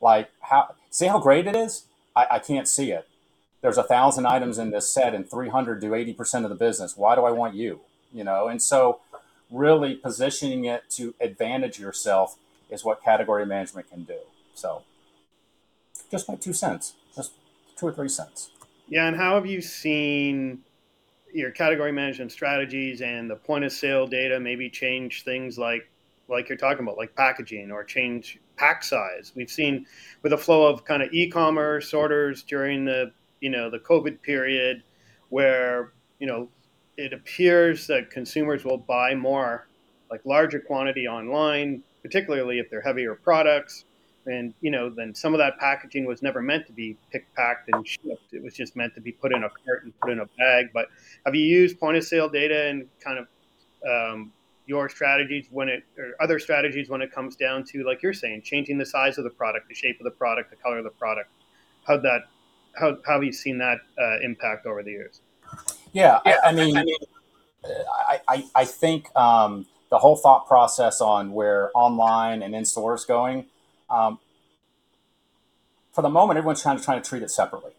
Like, 0.00 0.30
how 0.40 0.74
see 0.90 1.06
how 1.06 1.20
great 1.20 1.46
it 1.46 1.54
is? 1.54 1.84
I, 2.16 2.26
I 2.32 2.38
can't 2.40 2.66
see 2.66 2.90
it. 2.90 3.06
There's 3.60 3.78
a 3.78 3.82
thousand 3.84 4.26
items 4.26 4.58
in 4.58 4.70
this 4.70 4.92
set, 4.92 5.14
and 5.14 5.30
300 5.30 5.80
do 5.80 5.90
80% 5.90 6.44
of 6.44 6.48
the 6.48 6.56
business. 6.56 6.96
Why 6.96 7.14
do 7.14 7.24
I 7.24 7.30
want 7.30 7.54
you? 7.54 7.80
You 8.12 8.24
know, 8.24 8.48
and 8.48 8.60
so 8.60 9.00
really 9.50 9.94
positioning 9.94 10.64
it 10.64 10.88
to 10.90 11.14
advantage 11.20 11.78
yourself 11.78 12.36
is 12.70 12.84
what 12.84 13.02
category 13.04 13.44
management 13.44 13.90
can 13.90 14.04
do. 14.04 14.18
So, 14.54 14.82
just 16.10 16.28
my 16.28 16.36
two 16.36 16.52
cents, 16.52 16.94
just 17.14 17.32
two 17.76 17.86
or 17.86 17.92
three 17.92 18.08
cents. 18.08 18.50
Yeah, 18.88 19.06
and 19.06 19.16
how 19.16 19.34
have 19.34 19.46
you 19.46 19.60
seen 19.60 20.60
your 21.32 21.50
category 21.50 21.92
management 21.92 22.32
strategies 22.32 23.02
and 23.02 23.30
the 23.30 23.36
point 23.36 23.64
of 23.64 23.72
sale 23.72 24.06
data 24.06 24.40
maybe 24.40 24.68
change 24.68 25.22
things 25.22 25.58
like 25.58 25.88
like 26.30 26.48
you're 26.48 26.58
talking 26.58 26.84
about 26.84 26.96
like 26.96 27.14
packaging 27.14 27.70
or 27.70 27.84
change 27.84 28.38
pack 28.56 28.84
size. 28.84 29.32
We've 29.34 29.50
seen 29.50 29.86
with 30.22 30.30
the 30.30 30.38
flow 30.38 30.66
of 30.66 30.84
kind 30.84 31.02
of 31.02 31.12
e-commerce 31.12 31.92
orders 31.92 32.42
during 32.42 32.84
the 32.84 33.12
you 33.40 33.50
know 33.50 33.70
the 33.70 33.78
covid 33.78 34.20
period 34.22 34.82
where 35.30 35.92
you 36.18 36.26
know 36.26 36.48
it 36.96 37.12
appears 37.12 37.86
that 37.86 38.10
consumers 38.10 38.64
will 38.64 38.78
buy 38.78 39.14
more 39.14 39.66
like 40.10 40.20
larger 40.24 40.60
quantity 40.60 41.06
online 41.06 41.82
particularly 42.02 42.58
if 42.58 42.70
they're 42.70 42.80
heavier 42.80 43.14
products. 43.14 43.84
And 44.26 44.52
you 44.60 44.70
know 44.70 44.90
then 44.90 45.14
some 45.14 45.32
of 45.32 45.38
that 45.38 45.58
packaging 45.58 46.04
was 46.04 46.20
never 46.20 46.42
meant 46.42 46.66
to 46.66 46.72
be 46.72 46.96
picked 47.10 47.34
packed 47.34 47.70
and 47.72 47.86
shipped. 47.88 48.32
It 48.32 48.42
was 48.42 48.54
just 48.54 48.76
meant 48.76 48.94
to 48.94 49.00
be 49.00 49.12
put 49.12 49.32
in 49.32 49.44
a 49.44 49.48
cart 49.48 49.84
and 49.84 49.98
put 50.00 50.10
in 50.10 50.20
a 50.20 50.26
bag. 50.38 50.66
But 50.74 50.88
have 51.24 51.34
you 51.34 51.44
used 51.44 51.80
point 51.80 51.96
of 51.96 52.04
sale 52.04 52.28
data 52.28 52.68
and 52.68 52.86
kind 53.02 53.18
of 53.18 53.26
um, 53.88 54.32
your 54.70 54.88
strategies 54.88 55.46
when 55.50 55.68
it 55.68 55.82
or 55.98 56.14
other 56.24 56.38
strategies 56.38 56.88
when 56.88 57.02
it 57.02 57.10
comes 57.12 57.36
down 57.36 57.64
to 57.64 57.84
like 57.84 58.02
you're 58.02 58.18
saying 58.24 58.40
changing 58.42 58.78
the 58.78 58.86
size 58.86 59.18
of 59.18 59.24
the 59.24 59.34
product 59.40 59.68
the 59.68 59.74
shape 59.74 59.98
of 60.00 60.04
the 60.04 60.16
product 60.22 60.50
the 60.50 60.56
color 60.64 60.78
of 60.78 60.84
the 60.84 60.96
product 61.04 61.30
how 61.86 61.96
that 61.96 62.22
how, 62.80 62.96
how 63.06 63.14
have 63.14 63.24
you 63.24 63.32
seen 63.32 63.58
that 63.58 63.78
uh, 64.00 64.20
impact 64.22 64.66
over 64.66 64.82
the 64.82 64.92
years 64.92 65.20
yeah, 65.92 66.20
yeah 66.24 66.36
I, 66.44 66.50
I, 66.50 66.52
mean, 66.52 66.76
I, 66.76 68.20
I, 68.28 68.44
I, 68.54 68.64
think 68.64 69.14
um, 69.16 69.66
the 69.90 69.98
whole 69.98 70.16
thought 70.16 70.46
process 70.46 71.00
on 71.00 71.32
where 71.32 71.72
online 71.74 72.42
and 72.42 72.54
in 72.54 72.64
store 72.64 72.94
is 72.94 73.04
going 73.04 73.46
um, 73.90 74.20
for 75.92 76.02
the 76.02 76.08
moment, 76.08 76.38
everyone's 76.38 76.62
kind 76.62 76.78
of 76.78 76.84
trying 76.84 77.02
to 77.02 77.08
treat 77.08 77.22
it 77.22 77.30
separately. 77.30 77.72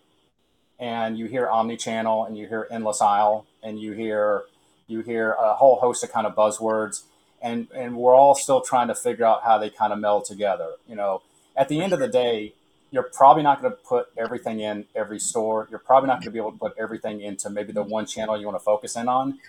And 0.79 1.17
you 1.17 1.27
hear 1.27 1.47
omni-channel, 1.47 2.25
and 2.25 2.37
you 2.37 2.47
hear 2.47 2.67
endless 2.71 3.01
aisle, 3.01 3.45
and 3.63 3.79
you 3.79 3.93
hear 3.93 4.43
you 4.91 5.01
hear 5.01 5.31
a 5.33 5.53
whole 5.55 5.77
host 5.77 6.03
of 6.03 6.11
kind 6.11 6.27
of 6.27 6.35
buzzwords, 6.35 7.03
and 7.41 7.67
and 7.73 7.95
we're 7.95 8.15
all 8.15 8.35
still 8.35 8.61
trying 8.61 8.89
to 8.89 8.95
figure 8.95 9.25
out 9.25 9.43
how 9.43 9.57
they 9.57 9.69
kind 9.69 9.93
of 9.93 9.99
meld 9.99 10.25
together. 10.25 10.71
You 10.87 10.95
know, 10.95 11.21
at 11.55 11.69
the 11.69 11.81
end 11.81 11.93
of 11.93 11.99
the 11.99 12.07
day, 12.07 12.53
you're 12.91 13.03
probably 13.03 13.41
not 13.41 13.61
going 13.61 13.71
to 13.73 13.77
put 13.77 14.07
everything 14.17 14.59
in 14.59 14.85
every 14.95 15.19
store. 15.19 15.67
You're 15.71 15.79
probably 15.79 16.07
not 16.07 16.15
going 16.15 16.25
to 16.25 16.31
be 16.31 16.39
able 16.39 16.51
to 16.51 16.57
put 16.57 16.73
everything 16.77 17.21
into 17.21 17.49
maybe 17.49 17.71
the 17.71 17.83
one 17.83 18.05
channel 18.05 18.37
you 18.37 18.45
want 18.45 18.59
to 18.59 18.63
focus 18.63 18.95
in 18.95 19.07
on. 19.07 19.39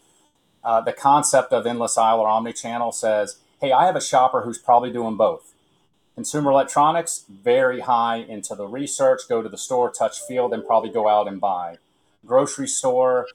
Uh, 0.65 0.81
the 0.81 0.93
concept 0.93 1.53
of 1.53 1.67
endless 1.67 1.99
aisle 1.99 2.21
or 2.21 2.29
omni-channel 2.29 2.93
says, 2.93 3.39
hey, 3.61 3.73
I 3.73 3.85
have 3.87 3.97
a 3.97 4.01
shopper 4.01 4.43
who's 4.43 4.59
probably 4.59 4.93
doing 4.93 5.17
both. 5.17 5.53
Consumer 6.15 6.53
electronics, 6.53 7.25
very 7.29 7.81
high 7.81 8.19
into 8.19 8.55
the 8.55 8.69
research, 8.69 9.23
go 9.29 9.43
to 9.43 9.49
the 9.49 9.59
store, 9.59 9.91
touch, 9.91 10.21
feel, 10.21 10.49
then 10.49 10.65
probably 10.65 10.91
go 10.91 11.09
out 11.09 11.27
and 11.27 11.41
buy. 11.41 11.79
Grocery 12.25 12.69
store, 12.69 13.27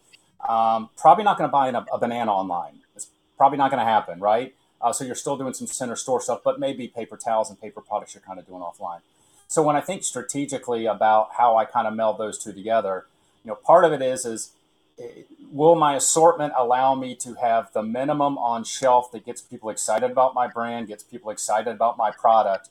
um, 0.47 0.89
probably 0.97 1.23
not 1.23 1.37
going 1.37 1.47
to 1.47 1.51
buy 1.51 1.69
a, 1.69 1.83
a, 1.93 1.97
banana 1.97 2.31
online. 2.31 2.79
It's 2.95 3.07
probably 3.37 3.57
not 3.57 3.71
going 3.71 3.79
to 3.79 3.85
happen, 3.85 4.19
right? 4.19 4.53
Uh, 4.81 4.93
so 4.93 5.03
you're 5.03 5.15
still 5.15 5.37
doing 5.37 5.53
some 5.53 5.67
center 5.67 5.95
store 5.95 6.21
stuff, 6.21 6.41
but 6.43 6.59
maybe 6.59 6.87
paper 6.87 7.17
towels 7.17 7.49
and 7.49 7.59
paper 7.59 7.81
products 7.81 8.13
you're 8.13 8.21
kind 8.21 8.39
of 8.39 8.45
doing 8.45 8.61
offline. 8.61 8.99
So 9.47 9.63
when 9.63 9.75
I 9.75 9.81
think 9.81 10.03
strategically 10.03 10.85
about 10.85 11.29
how 11.37 11.57
I 11.57 11.65
kind 11.65 11.87
of 11.87 11.93
meld 11.93 12.17
those 12.17 12.37
two 12.37 12.53
together, 12.53 13.05
you 13.43 13.49
know, 13.49 13.55
part 13.55 13.85
of 13.85 13.93
it 13.93 14.01
is 14.01 14.25
is 14.25 14.51
eh, 14.99 15.23
will 15.51 15.75
my 15.75 15.95
assortment 15.95 16.53
allow 16.55 16.95
me 16.95 17.15
to 17.15 17.35
have 17.35 17.71
the 17.73 17.81
minimum 17.81 18.37
on 18.37 18.63
shelf 18.63 19.11
that 19.13 19.25
gets 19.25 19.41
people 19.41 19.69
excited 19.69 20.11
about 20.11 20.33
my 20.33 20.47
brand, 20.47 20.89
gets 20.89 21.03
people 21.03 21.31
excited 21.31 21.73
about 21.73 21.97
my 21.97 22.11
product, 22.11 22.69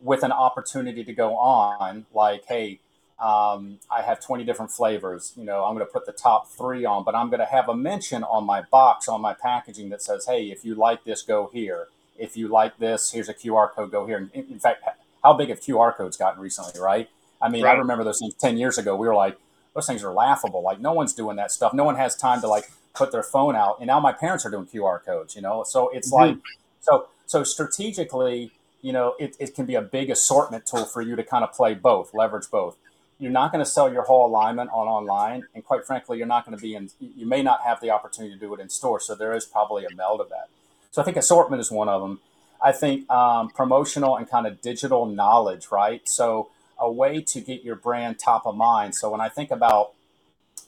with 0.00 0.22
an 0.22 0.32
opportunity 0.32 1.04
to 1.04 1.12
go 1.12 1.36
on, 1.36 2.06
like, 2.14 2.44
hey, 2.46 2.80
um, 3.20 3.78
I 3.90 4.02
have 4.02 4.20
20 4.20 4.44
different 4.44 4.70
flavors. 4.70 5.32
You 5.36 5.44
know, 5.44 5.64
I'm 5.64 5.74
going 5.74 5.86
to 5.86 5.92
put 5.92 6.06
the 6.06 6.12
top 6.12 6.48
three 6.48 6.84
on, 6.84 7.04
but 7.04 7.14
I'm 7.14 7.28
going 7.28 7.40
to 7.40 7.46
have 7.46 7.68
a 7.68 7.74
mention 7.74 8.24
on 8.24 8.44
my 8.44 8.62
box, 8.62 9.08
on 9.08 9.20
my 9.20 9.34
packaging 9.34 9.90
that 9.90 10.02
says, 10.02 10.26
hey, 10.26 10.50
if 10.50 10.64
you 10.64 10.74
like 10.74 11.04
this, 11.04 11.22
go 11.22 11.50
here. 11.52 11.88
If 12.18 12.36
you 12.36 12.48
like 12.48 12.78
this, 12.78 13.12
here's 13.12 13.28
a 13.28 13.34
QR 13.34 13.70
code, 13.70 13.90
go 13.90 14.06
here. 14.06 14.30
In, 14.32 14.46
in 14.50 14.58
fact, 14.58 14.84
how 15.22 15.34
big 15.34 15.50
have 15.50 15.60
QR 15.60 15.94
codes 15.94 16.16
gotten 16.16 16.40
recently, 16.40 16.80
right? 16.80 17.08
I 17.42 17.48
mean, 17.48 17.64
right. 17.64 17.76
I 17.76 17.78
remember 17.78 18.04
those 18.04 18.18
things 18.18 18.34
10 18.34 18.56
years 18.56 18.78
ago. 18.78 18.96
We 18.96 19.06
were 19.06 19.14
like, 19.14 19.38
those 19.74 19.86
things 19.86 20.02
are 20.02 20.12
laughable. 20.12 20.62
Like 20.62 20.80
no 20.80 20.92
one's 20.92 21.12
doing 21.12 21.36
that 21.36 21.52
stuff. 21.52 21.74
No 21.74 21.84
one 21.84 21.96
has 21.96 22.16
time 22.16 22.40
to 22.40 22.48
like 22.48 22.70
put 22.94 23.12
their 23.12 23.22
phone 23.22 23.54
out. 23.54 23.78
And 23.78 23.86
now 23.86 24.00
my 24.00 24.12
parents 24.12 24.44
are 24.46 24.50
doing 24.50 24.66
QR 24.66 25.04
codes, 25.04 25.36
you 25.36 25.42
know? 25.42 25.62
So 25.62 25.90
it's 25.90 26.12
mm-hmm. 26.12 26.36
like, 26.36 26.38
so, 26.80 27.08
so 27.26 27.44
strategically, 27.44 28.52
you 28.82 28.92
know, 28.92 29.14
it, 29.18 29.36
it 29.38 29.54
can 29.54 29.66
be 29.66 29.74
a 29.74 29.82
big 29.82 30.10
assortment 30.10 30.66
tool 30.66 30.86
for 30.86 31.02
you 31.02 31.16
to 31.16 31.22
kind 31.22 31.44
of 31.44 31.52
play 31.52 31.74
both, 31.74 32.14
leverage 32.14 32.50
both. 32.50 32.76
You're 33.20 33.30
not 33.30 33.52
going 33.52 33.64
to 33.64 33.70
sell 33.70 33.92
your 33.92 34.02
whole 34.02 34.26
alignment 34.26 34.70
on 34.72 34.88
online. 34.88 35.44
And 35.54 35.64
quite 35.64 35.84
frankly, 35.84 36.18
you're 36.18 36.26
not 36.26 36.46
going 36.46 36.56
to 36.56 36.62
be 36.62 36.74
in, 36.74 36.90
you 36.98 37.26
may 37.26 37.42
not 37.42 37.60
have 37.62 37.80
the 37.80 37.90
opportunity 37.90 38.34
to 38.34 38.40
do 38.40 38.52
it 38.54 38.60
in 38.60 38.68
store. 38.70 38.98
So 38.98 39.14
there 39.14 39.34
is 39.34 39.44
probably 39.44 39.84
a 39.84 39.94
meld 39.94 40.20
of 40.20 40.30
that. 40.30 40.48
So 40.90 41.02
I 41.02 41.04
think 41.04 41.16
assortment 41.16 41.60
is 41.60 41.70
one 41.70 41.88
of 41.88 42.00
them. 42.00 42.20
I 42.62 42.72
think 42.72 43.08
um, 43.10 43.50
promotional 43.50 44.16
and 44.16 44.28
kind 44.28 44.46
of 44.46 44.60
digital 44.60 45.06
knowledge, 45.06 45.68
right? 45.70 46.02
So 46.08 46.48
a 46.78 46.90
way 46.90 47.20
to 47.20 47.40
get 47.40 47.62
your 47.62 47.76
brand 47.76 48.18
top 48.18 48.46
of 48.46 48.56
mind. 48.56 48.94
So 48.94 49.10
when 49.10 49.20
I 49.20 49.28
think 49.28 49.50
about 49.50 49.92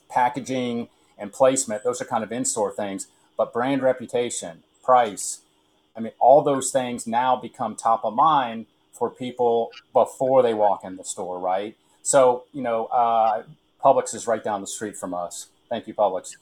packaging 0.09 0.89
and 1.17 1.33
placement, 1.33 1.83
those 1.83 2.01
are 2.01 2.05
kind 2.05 2.23
of 2.23 2.31
in 2.31 2.45
store 2.45 2.71
things, 2.71 3.07
but 3.35 3.51
brand 3.51 3.81
reputation, 3.81 4.63
price, 4.83 5.41
I 5.95 5.99
mean, 5.99 6.13
all 6.19 6.41
those 6.41 6.71
things 6.71 7.05
now 7.05 7.35
become 7.35 7.75
top 7.75 8.03
of 8.03 8.13
mind 8.13 8.67
for 8.91 9.09
people 9.09 9.71
before 9.91 10.41
they 10.41 10.53
walk 10.53 10.83
in 10.83 10.95
the 10.95 11.03
store, 11.03 11.39
right? 11.39 11.75
So, 12.03 12.43
you 12.53 12.61
know, 12.61 12.85
uh, 12.85 13.43
Publix 13.83 14.13
is 14.13 14.27
right 14.27 14.43
down 14.43 14.61
the 14.61 14.67
street 14.67 14.95
from 14.95 15.13
us. 15.13 15.47
Thank 15.69 15.87
you, 15.87 15.93
Publix. 15.93 16.35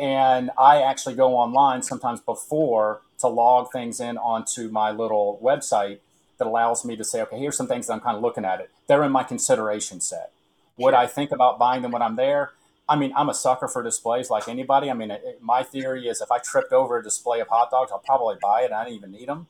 And 0.00 0.50
I 0.56 0.80
actually 0.80 1.16
go 1.16 1.36
online 1.36 1.82
sometimes 1.82 2.20
before 2.20 3.02
to 3.18 3.26
log 3.26 3.70
things 3.72 4.00
in 4.00 4.16
onto 4.16 4.68
my 4.68 4.92
little 4.92 5.40
website 5.42 5.98
that 6.38 6.46
allows 6.46 6.84
me 6.84 6.96
to 6.96 7.04
say, 7.04 7.20
okay, 7.22 7.38
here's 7.38 7.56
some 7.56 7.66
things 7.66 7.88
that 7.88 7.94
I'm 7.94 8.00
kind 8.00 8.16
of 8.16 8.22
looking 8.22 8.44
at 8.44 8.60
it. 8.60 8.70
They're 8.86 9.02
in 9.02 9.10
my 9.10 9.24
consideration 9.24 10.00
set. 10.00 10.30
Would 10.76 10.94
I 10.94 11.08
think 11.08 11.32
about 11.32 11.58
buying 11.58 11.82
them 11.82 11.90
when 11.90 12.00
I'm 12.00 12.14
there? 12.14 12.52
I 12.88 12.94
mean, 12.94 13.12
I'm 13.16 13.28
a 13.28 13.34
sucker 13.34 13.66
for 13.66 13.82
displays 13.82 14.30
like 14.30 14.48
anybody. 14.48 14.88
I 14.88 14.94
mean, 14.94 15.10
it, 15.10 15.42
my 15.42 15.64
theory 15.64 16.06
is 16.06 16.20
if 16.20 16.30
I 16.30 16.38
tripped 16.38 16.72
over 16.72 16.96
a 16.96 17.02
display 17.02 17.40
of 17.40 17.48
hot 17.48 17.70
dogs, 17.70 17.90
I'll 17.90 17.98
probably 17.98 18.36
buy 18.40 18.62
it. 18.62 18.72
I 18.72 18.84
don't 18.84 18.94
even 18.94 19.10
need 19.10 19.28
them. 19.28 19.48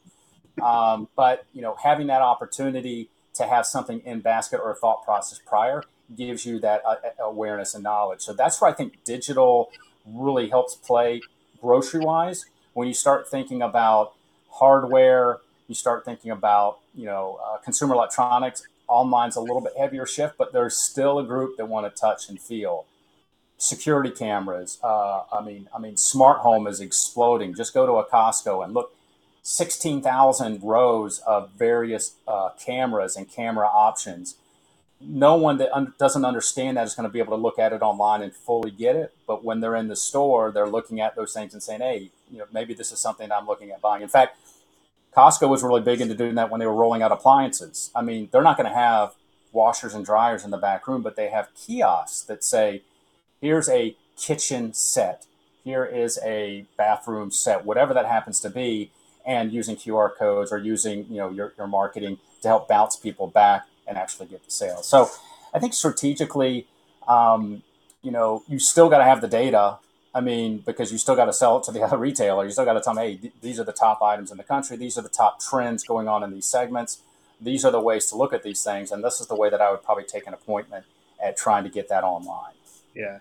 Um, 0.62 1.08
but 1.14 1.44
you 1.52 1.60
know, 1.60 1.76
having 1.80 2.08
that 2.08 2.22
opportunity 2.22 3.10
to 3.38 3.46
have 3.46 3.66
something 3.66 4.00
in 4.04 4.20
basket 4.20 4.60
or 4.62 4.70
a 4.70 4.74
thought 4.74 5.04
process 5.04 5.40
prior 5.44 5.82
gives 6.16 6.46
you 6.46 6.58
that 6.60 6.82
uh, 6.86 6.96
awareness 7.20 7.74
and 7.74 7.82
knowledge. 7.82 8.20
So 8.20 8.32
that's 8.32 8.60
where 8.60 8.70
I 8.70 8.74
think 8.74 9.04
digital 9.04 9.70
really 10.06 10.48
helps 10.48 10.74
play 10.74 11.22
grocery 11.60 12.00
wise. 12.00 12.46
When 12.72 12.88
you 12.88 12.94
start 12.94 13.28
thinking 13.28 13.62
about 13.62 14.14
hardware, 14.50 15.38
you 15.66 15.74
start 15.74 16.04
thinking 16.04 16.30
about 16.30 16.78
you 16.94 17.06
know 17.06 17.38
uh, 17.44 17.58
consumer 17.58 17.94
electronics. 17.94 18.66
Online's 18.88 19.36
a 19.36 19.40
little 19.40 19.60
bit 19.60 19.72
heavier 19.76 20.06
shift, 20.06 20.36
but 20.38 20.52
there's 20.52 20.76
still 20.76 21.18
a 21.18 21.24
group 21.24 21.58
that 21.58 21.66
want 21.66 21.92
to 21.92 22.00
touch 22.00 22.28
and 22.28 22.40
feel. 22.40 22.86
Security 23.60 24.10
cameras. 24.10 24.78
Uh, 24.82 25.24
I 25.32 25.42
mean, 25.44 25.68
I 25.74 25.80
mean, 25.80 25.96
smart 25.96 26.38
home 26.38 26.66
is 26.66 26.80
exploding. 26.80 27.54
Just 27.54 27.74
go 27.74 27.86
to 27.86 27.92
a 27.94 28.04
Costco 28.08 28.64
and 28.64 28.72
look. 28.72 28.94
16,000 29.48 30.62
rows 30.62 31.20
of 31.20 31.50
various 31.52 32.16
uh, 32.28 32.50
cameras 32.64 33.16
and 33.16 33.30
camera 33.30 33.66
options. 33.66 34.36
no 35.00 35.36
one 35.36 35.58
that 35.58 35.74
un- 35.74 35.94
doesn't 35.98 36.24
understand 36.24 36.76
that 36.76 36.86
is 36.86 36.94
going 36.94 37.08
to 37.08 37.12
be 37.12 37.20
able 37.20 37.36
to 37.36 37.42
look 37.42 37.58
at 37.58 37.72
it 37.72 37.82
online 37.82 38.20
and 38.20 38.34
fully 38.34 38.70
get 38.70 38.96
it. 38.96 39.14
But 39.26 39.44
when 39.44 39.60
they're 39.60 39.76
in 39.76 39.88
the 39.88 39.96
store, 39.96 40.50
they're 40.50 40.68
looking 40.68 41.00
at 41.00 41.16
those 41.16 41.32
things 41.32 41.54
and 41.54 41.62
saying, 41.62 41.80
"Hey, 41.80 42.10
you 42.30 42.38
know, 42.38 42.46
maybe 42.52 42.74
this 42.74 42.92
is 42.92 42.98
something 43.00 43.30
I'm 43.32 43.46
looking 43.46 43.70
at 43.70 43.80
buying." 43.80 44.02
In 44.02 44.08
fact, 44.08 44.36
Costco 45.16 45.48
was 45.48 45.62
really 45.62 45.80
big 45.80 46.00
into 46.00 46.14
doing 46.14 46.34
that 46.34 46.50
when 46.50 46.60
they 46.60 46.66
were 46.66 46.74
rolling 46.74 47.02
out 47.02 47.12
appliances. 47.12 47.90
I 47.94 48.02
mean, 48.02 48.28
they're 48.32 48.42
not 48.42 48.56
going 48.58 48.68
to 48.68 48.74
have 48.74 49.14
washers 49.52 49.94
and 49.94 50.04
dryers 50.04 50.44
in 50.44 50.50
the 50.50 50.58
back 50.58 50.86
room, 50.88 51.02
but 51.02 51.16
they 51.16 51.28
have 51.30 51.48
kiosks 51.54 52.22
that 52.22 52.44
say, 52.44 52.82
"Here's 53.40 53.68
a 53.68 53.96
kitchen 54.16 54.74
set. 54.74 55.26
Here 55.64 55.84
is 55.84 56.18
a 56.24 56.66
bathroom 56.76 57.30
set, 57.30 57.64
whatever 57.64 57.94
that 57.94 58.06
happens 58.06 58.40
to 58.40 58.50
be." 58.50 58.90
And 59.28 59.52
using 59.52 59.76
QR 59.76 60.16
codes 60.16 60.50
or 60.50 60.58
using 60.58 61.04
you 61.10 61.18
know 61.18 61.28
your, 61.28 61.52
your 61.58 61.66
marketing 61.66 62.18
to 62.40 62.48
help 62.48 62.66
bounce 62.66 62.96
people 62.96 63.26
back 63.26 63.66
and 63.86 63.98
actually 63.98 64.26
get 64.26 64.42
the 64.44 64.50
sales. 64.50 64.88
So 64.88 65.10
I 65.52 65.58
think 65.58 65.74
strategically, 65.74 66.66
um, 67.06 67.62
you 68.02 68.10
know, 68.10 68.42
you 68.48 68.58
still 68.58 68.88
got 68.88 68.98
to 68.98 69.04
have 69.04 69.20
the 69.20 69.28
data. 69.28 69.78
I 70.14 70.22
mean, 70.22 70.62
because 70.64 70.90
you 70.90 70.96
still 70.96 71.14
got 71.14 71.26
to 71.26 71.32
sell 71.34 71.58
it 71.58 71.64
to 71.64 71.72
the 71.72 71.82
other 71.84 71.98
retailer. 71.98 72.44
You 72.44 72.50
still 72.50 72.64
got 72.64 72.72
to 72.72 72.80
tell 72.80 72.94
them, 72.94 73.04
hey, 73.04 73.16
th- 73.16 73.34
these 73.42 73.60
are 73.60 73.64
the 73.64 73.72
top 73.72 74.00
items 74.02 74.30
in 74.30 74.38
the 74.38 74.44
country. 74.44 74.78
These 74.78 74.96
are 74.96 75.02
the 75.02 75.10
top 75.10 75.40
trends 75.40 75.84
going 75.84 76.08
on 76.08 76.22
in 76.22 76.32
these 76.32 76.46
segments. 76.46 77.02
These 77.40 77.64
are 77.66 77.70
the 77.70 77.80
ways 77.80 78.06
to 78.06 78.16
look 78.16 78.32
at 78.32 78.42
these 78.42 78.64
things. 78.64 78.90
And 78.90 79.04
this 79.04 79.20
is 79.20 79.26
the 79.26 79.36
way 79.36 79.50
that 79.50 79.60
I 79.60 79.70
would 79.70 79.82
probably 79.82 80.04
take 80.04 80.26
an 80.26 80.34
appointment 80.34 80.86
at 81.22 81.36
trying 81.36 81.64
to 81.64 81.70
get 81.70 81.88
that 81.88 82.02
online. 82.02 82.54
Yeah. 82.94 83.18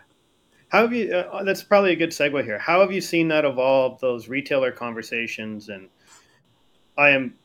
How 0.70 0.82
have 0.82 0.94
you? 0.94 1.14
Uh, 1.14 1.44
that's 1.44 1.64
probably 1.64 1.94
a 1.94 1.96
good 1.96 2.10
segue 2.10 2.44
here. 2.44 2.58
How 2.58 2.82
have 2.82 2.92
you 2.92 3.00
seen 3.00 3.30
that 3.30 3.46
evolve? 3.46 4.02
Those 4.02 4.28
retailer 4.28 4.72
conversations, 4.72 5.70
and 5.70 5.88
I 6.98 7.10
am 7.10 7.36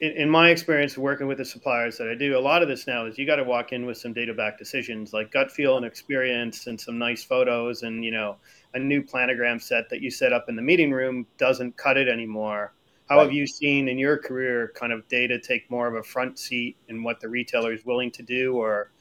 in, 0.00 0.12
in, 0.12 0.30
my 0.30 0.50
experience 0.50 0.96
working 0.96 1.26
with 1.26 1.38
the 1.38 1.44
suppliers 1.44 1.98
that 1.98 2.08
I 2.08 2.14
do, 2.14 2.36
a 2.36 2.40
lot 2.40 2.62
of 2.62 2.68
this 2.68 2.86
now 2.86 3.06
is 3.06 3.18
you 3.18 3.26
got 3.26 3.36
to 3.36 3.44
walk 3.44 3.72
in 3.72 3.86
with 3.86 3.98
some 3.98 4.12
data 4.12 4.32
back 4.32 4.58
decisions 4.58 5.12
like 5.12 5.30
gut 5.30 5.50
feel 5.50 5.76
and 5.76 5.84
experience 5.84 6.66
and 6.66 6.80
some 6.80 6.98
nice 6.98 7.22
photos 7.22 7.82
and, 7.82 8.04
you 8.04 8.10
know, 8.10 8.36
a 8.74 8.78
new 8.78 9.02
planogram 9.02 9.60
set 9.60 9.88
that 9.90 10.00
you 10.00 10.10
set 10.10 10.32
up 10.32 10.48
in 10.48 10.56
the 10.56 10.62
meeting 10.62 10.90
room 10.90 11.26
doesn't 11.38 11.76
cut 11.76 11.96
it 11.96 12.08
anymore. 12.08 12.72
How 13.08 13.16
right. 13.16 13.24
have 13.24 13.32
you 13.32 13.46
seen 13.46 13.88
in 13.88 13.98
your 13.98 14.16
career 14.16 14.72
kind 14.74 14.92
of 14.92 15.06
data 15.08 15.38
take 15.38 15.70
more 15.70 15.88
of 15.88 15.94
a 15.94 16.02
front 16.02 16.38
seat 16.38 16.76
in 16.88 17.02
what 17.02 17.20
the 17.20 17.28
retailer 17.28 17.72
is 17.72 17.84
willing 17.84 18.10
to 18.12 18.22
do 18.22 18.54
or 18.54 18.92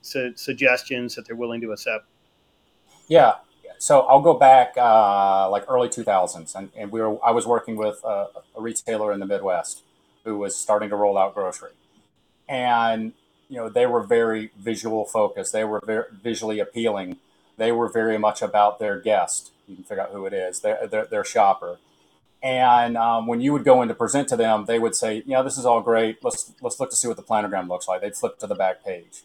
su- 0.00 0.32
suggestions 0.36 1.14
that 1.14 1.26
they're 1.26 1.36
willing 1.36 1.60
to 1.60 1.72
accept? 1.72 2.06
Yeah. 3.08 3.34
So 3.78 4.00
I'll 4.00 4.20
go 4.20 4.34
back 4.34 4.74
uh, 4.76 5.48
like 5.50 5.64
early 5.68 5.88
2000s 5.88 6.54
and, 6.54 6.70
and 6.76 6.90
we 6.90 7.00
were, 7.00 7.24
I 7.24 7.30
was 7.30 7.46
working 7.46 7.76
with 7.76 8.02
a, 8.04 8.26
a 8.56 8.60
retailer 8.60 9.12
in 9.12 9.20
the 9.20 9.26
Midwest 9.26 9.82
who 10.24 10.36
was 10.36 10.56
starting 10.56 10.90
to 10.90 10.96
roll 10.96 11.16
out 11.16 11.34
grocery. 11.34 11.70
And, 12.48 13.12
you 13.48 13.56
know, 13.56 13.68
they 13.68 13.86
were 13.86 14.02
very 14.02 14.50
visual 14.58 15.04
focused. 15.04 15.52
They 15.52 15.64
were 15.64 15.80
very 15.84 16.04
visually 16.22 16.58
appealing. 16.58 17.18
They 17.56 17.72
were 17.72 17.88
very 17.88 18.18
much 18.18 18.42
about 18.42 18.78
their 18.78 18.98
guest. 18.98 19.52
You 19.66 19.76
can 19.76 19.84
figure 19.84 20.02
out 20.02 20.10
who 20.10 20.26
it 20.26 20.32
is, 20.32 20.60
their, 20.60 20.86
their, 20.86 21.06
their 21.06 21.24
shopper. 21.24 21.78
And 22.42 22.96
um, 22.96 23.26
when 23.26 23.40
you 23.40 23.52
would 23.52 23.64
go 23.64 23.82
in 23.82 23.88
to 23.88 23.94
present 23.94 24.28
to 24.28 24.36
them, 24.36 24.66
they 24.66 24.78
would 24.78 24.94
say, 24.94 25.24
"Yeah, 25.26 25.42
this 25.42 25.58
is 25.58 25.66
all 25.66 25.80
great. 25.80 26.22
Let's 26.22 26.52
let's 26.62 26.78
look 26.78 26.90
to 26.90 26.96
see 26.96 27.08
what 27.08 27.16
the 27.16 27.22
planogram 27.22 27.68
looks 27.68 27.88
like." 27.88 28.00
They'd 28.00 28.14
flip 28.14 28.38
to 28.38 28.46
the 28.46 28.54
back 28.54 28.84
page. 28.84 29.24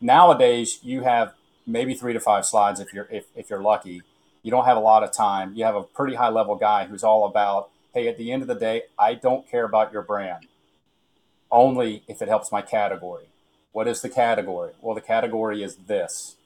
Nowadays, 0.00 0.80
you 0.82 1.02
have 1.02 1.34
maybe 1.66 1.94
three 1.94 2.12
to 2.12 2.20
five 2.20 2.44
slides 2.44 2.80
if 2.80 2.92
you're 2.92 3.08
if, 3.10 3.26
if 3.34 3.50
you're 3.50 3.62
lucky. 3.62 4.02
You 4.42 4.50
don't 4.50 4.66
have 4.66 4.76
a 4.76 4.80
lot 4.80 5.02
of 5.02 5.12
time. 5.12 5.54
You 5.54 5.64
have 5.64 5.74
a 5.74 5.82
pretty 5.82 6.16
high 6.16 6.28
level 6.28 6.54
guy 6.54 6.84
who's 6.84 7.02
all 7.02 7.26
about 7.26 7.70
hey, 7.94 8.08
at 8.08 8.18
the 8.18 8.32
end 8.32 8.42
of 8.42 8.48
the 8.48 8.56
day, 8.56 8.82
I 8.98 9.14
don't 9.14 9.48
care 9.48 9.64
about 9.64 9.92
your 9.92 10.02
brand, 10.02 10.48
only 11.50 12.02
if 12.08 12.20
it 12.20 12.28
helps 12.28 12.50
my 12.50 12.60
category. 12.60 13.26
What 13.70 13.86
is 13.86 14.02
the 14.02 14.08
category? 14.08 14.72
Well, 14.80 14.96
the 14.96 15.00
category 15.00 15.62
is 15.62 15.76
this. 15.76 16.36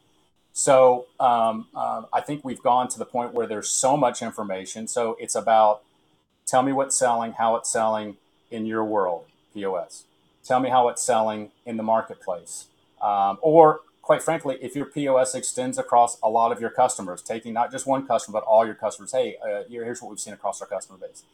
So 0.52 1.06
um, 1.18 1.68
uh, 1.74 2.02
I 2.12 2.20
think 2.20 2.44
we've 2.44 2.62
gone 2.62 2.88
to 2.88 2.98
the 2.98 3.04
point 3.04 3.32
where 3.32 3.46
there's 3.46 3.68
so 3.68 3.96
much 3.96 4.22
information. 4.22 4.88
So 4.88 5.16
it's 5.18 5.34
about 5.34 5.82
tell 6.46 6.62
me 6.62 6.72
what's 6.72 6.96
selling, 6.96 7.32
how 7.32 7.56
it's 7.56 7.70
selling 7.70 8.16
in 8.50 8.66
your 8.66 8.84
world, 8.84 9.24
POS. 9.54 10.04
Tell 10.44 10.60
me 10.60 10.68
how 10.68 10.88
it's 10.88 11.02
selling 11.02 11.50
in 11.64 11.76
the 11.76 11.82
marketplace. 11.82 12.66
Um, 13.00 13.38
or 13.40 13.80
quite 14.08 14.22
frankly, 14.22 14.56
if 14.62 14.74
your 14.74 14.86
POS 14.86 15.34
extends 15.34 15.76
across 15.76 16.18
a 16.22 16.30
lot 16.30 16.50
of 16.50 16.62
your 16.62 16.70
customers, 16.70 17.20
taking 17.20 17.52
not 17.52 17.70
just 17.70 17.86
one 17.86 18.06
customer, 18.06 18.40
but 18.40 18.44
all 18.46 18.64
your 18.64 18.74
customers, 18.74 19.12
hey, 19.12 19.36
uh, 19.44 19.64
here's 19.68 20.00
what 20.00 20.08
we've 20.08 20.18
seen 20.18 20.32
across 20.32 20.62
our 20.62 20.66
customer 20.66 20.96
base. 20.96 21.24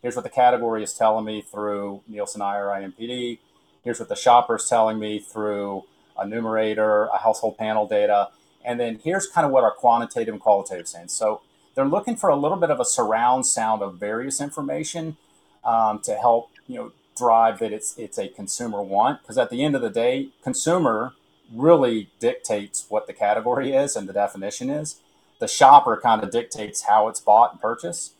Here's 0.00 0.16
what 0.16 0.22
the 0.22 0.30
category 0.30 0.82
is 0.82 0.94
telling 0.94 1.26
me 1.26 1.42
through 1.42 2.00
Nielsen 2.08 2.40
IRI 2.40 2.86
NPD. 2.86 3.38
Here's 3.84 3.98
what 3.98 4.08
the 4.08 4.16
shopper 4.16 4.56
is 4.56 4.66
telling 4.66 4.98
me 4.98 5.18
through 5.18 5.84
a 6.18 6.26
numerator, 6.26 7.04
a 7.04 7.18
household 7.18 7.58
panel 7.58 7.86
data. 7.86 8.30
And 8.64 8.80
then 8.80 8.98
here's 9.04 9.26
kind 9.26 9.44
of 9.44 9.52
what 9.52 9.62
our 9.62 9.72
quantitative 9.72 10.32
and 10.32 10.40
qualitative 10.42 10.88
saying. 10.88 11.08
So 11.08 11.42
they're 11.74 11.84
looking 11.84 12.16
for 12.16 12.30
a 12.30 12.36
little 12.36 12.56
bit 12.56 12.70
of 12.70 12.80
a 12.80 12.86
surround 12.86 13.44
sound 13.44 13.82
of 13.82 13.98
various 13.98 14.40
information 14.40 15.18
um, 15.66 15.98
to 16.04 16.14
help, 16.14 16.48
you 16.66 16.76
know, 16.76 16.92
drive 17.14 17.58
that 17.58 17.74
it's 17.74 17.94
it's 17.98 18.16
a 18.16 18.28
consumer 18.28 18.80
want. 18.80 19.20
Because 19.20 19.36
at 19.36 19.50
the 19.50 19.62
end 19.62 19.76
of 19.76 19.82
the 19.82 19.90
day, 19.90 20.30
consumer 20.42 21.12
really 21.52 22.10
dictates 22.20 22.86
what 22.88 23.06
the 23.06 23.12
category 23.12 23.72
is 23.72 23.96
and 23.96 24.08
the 24.08 24.12
definition 24.12 24.70
is. 24.70 25.00
The 25.38 25.48
shopper 25.48 25.98
kind 26.00 26.22
of 26.22 26.30
dictates 26.30 26.82
how 26.82 27.08
it's 27.08 27.20
bought 27.20 27.52
and 27.52 27.60
purchased. 27.60 28.14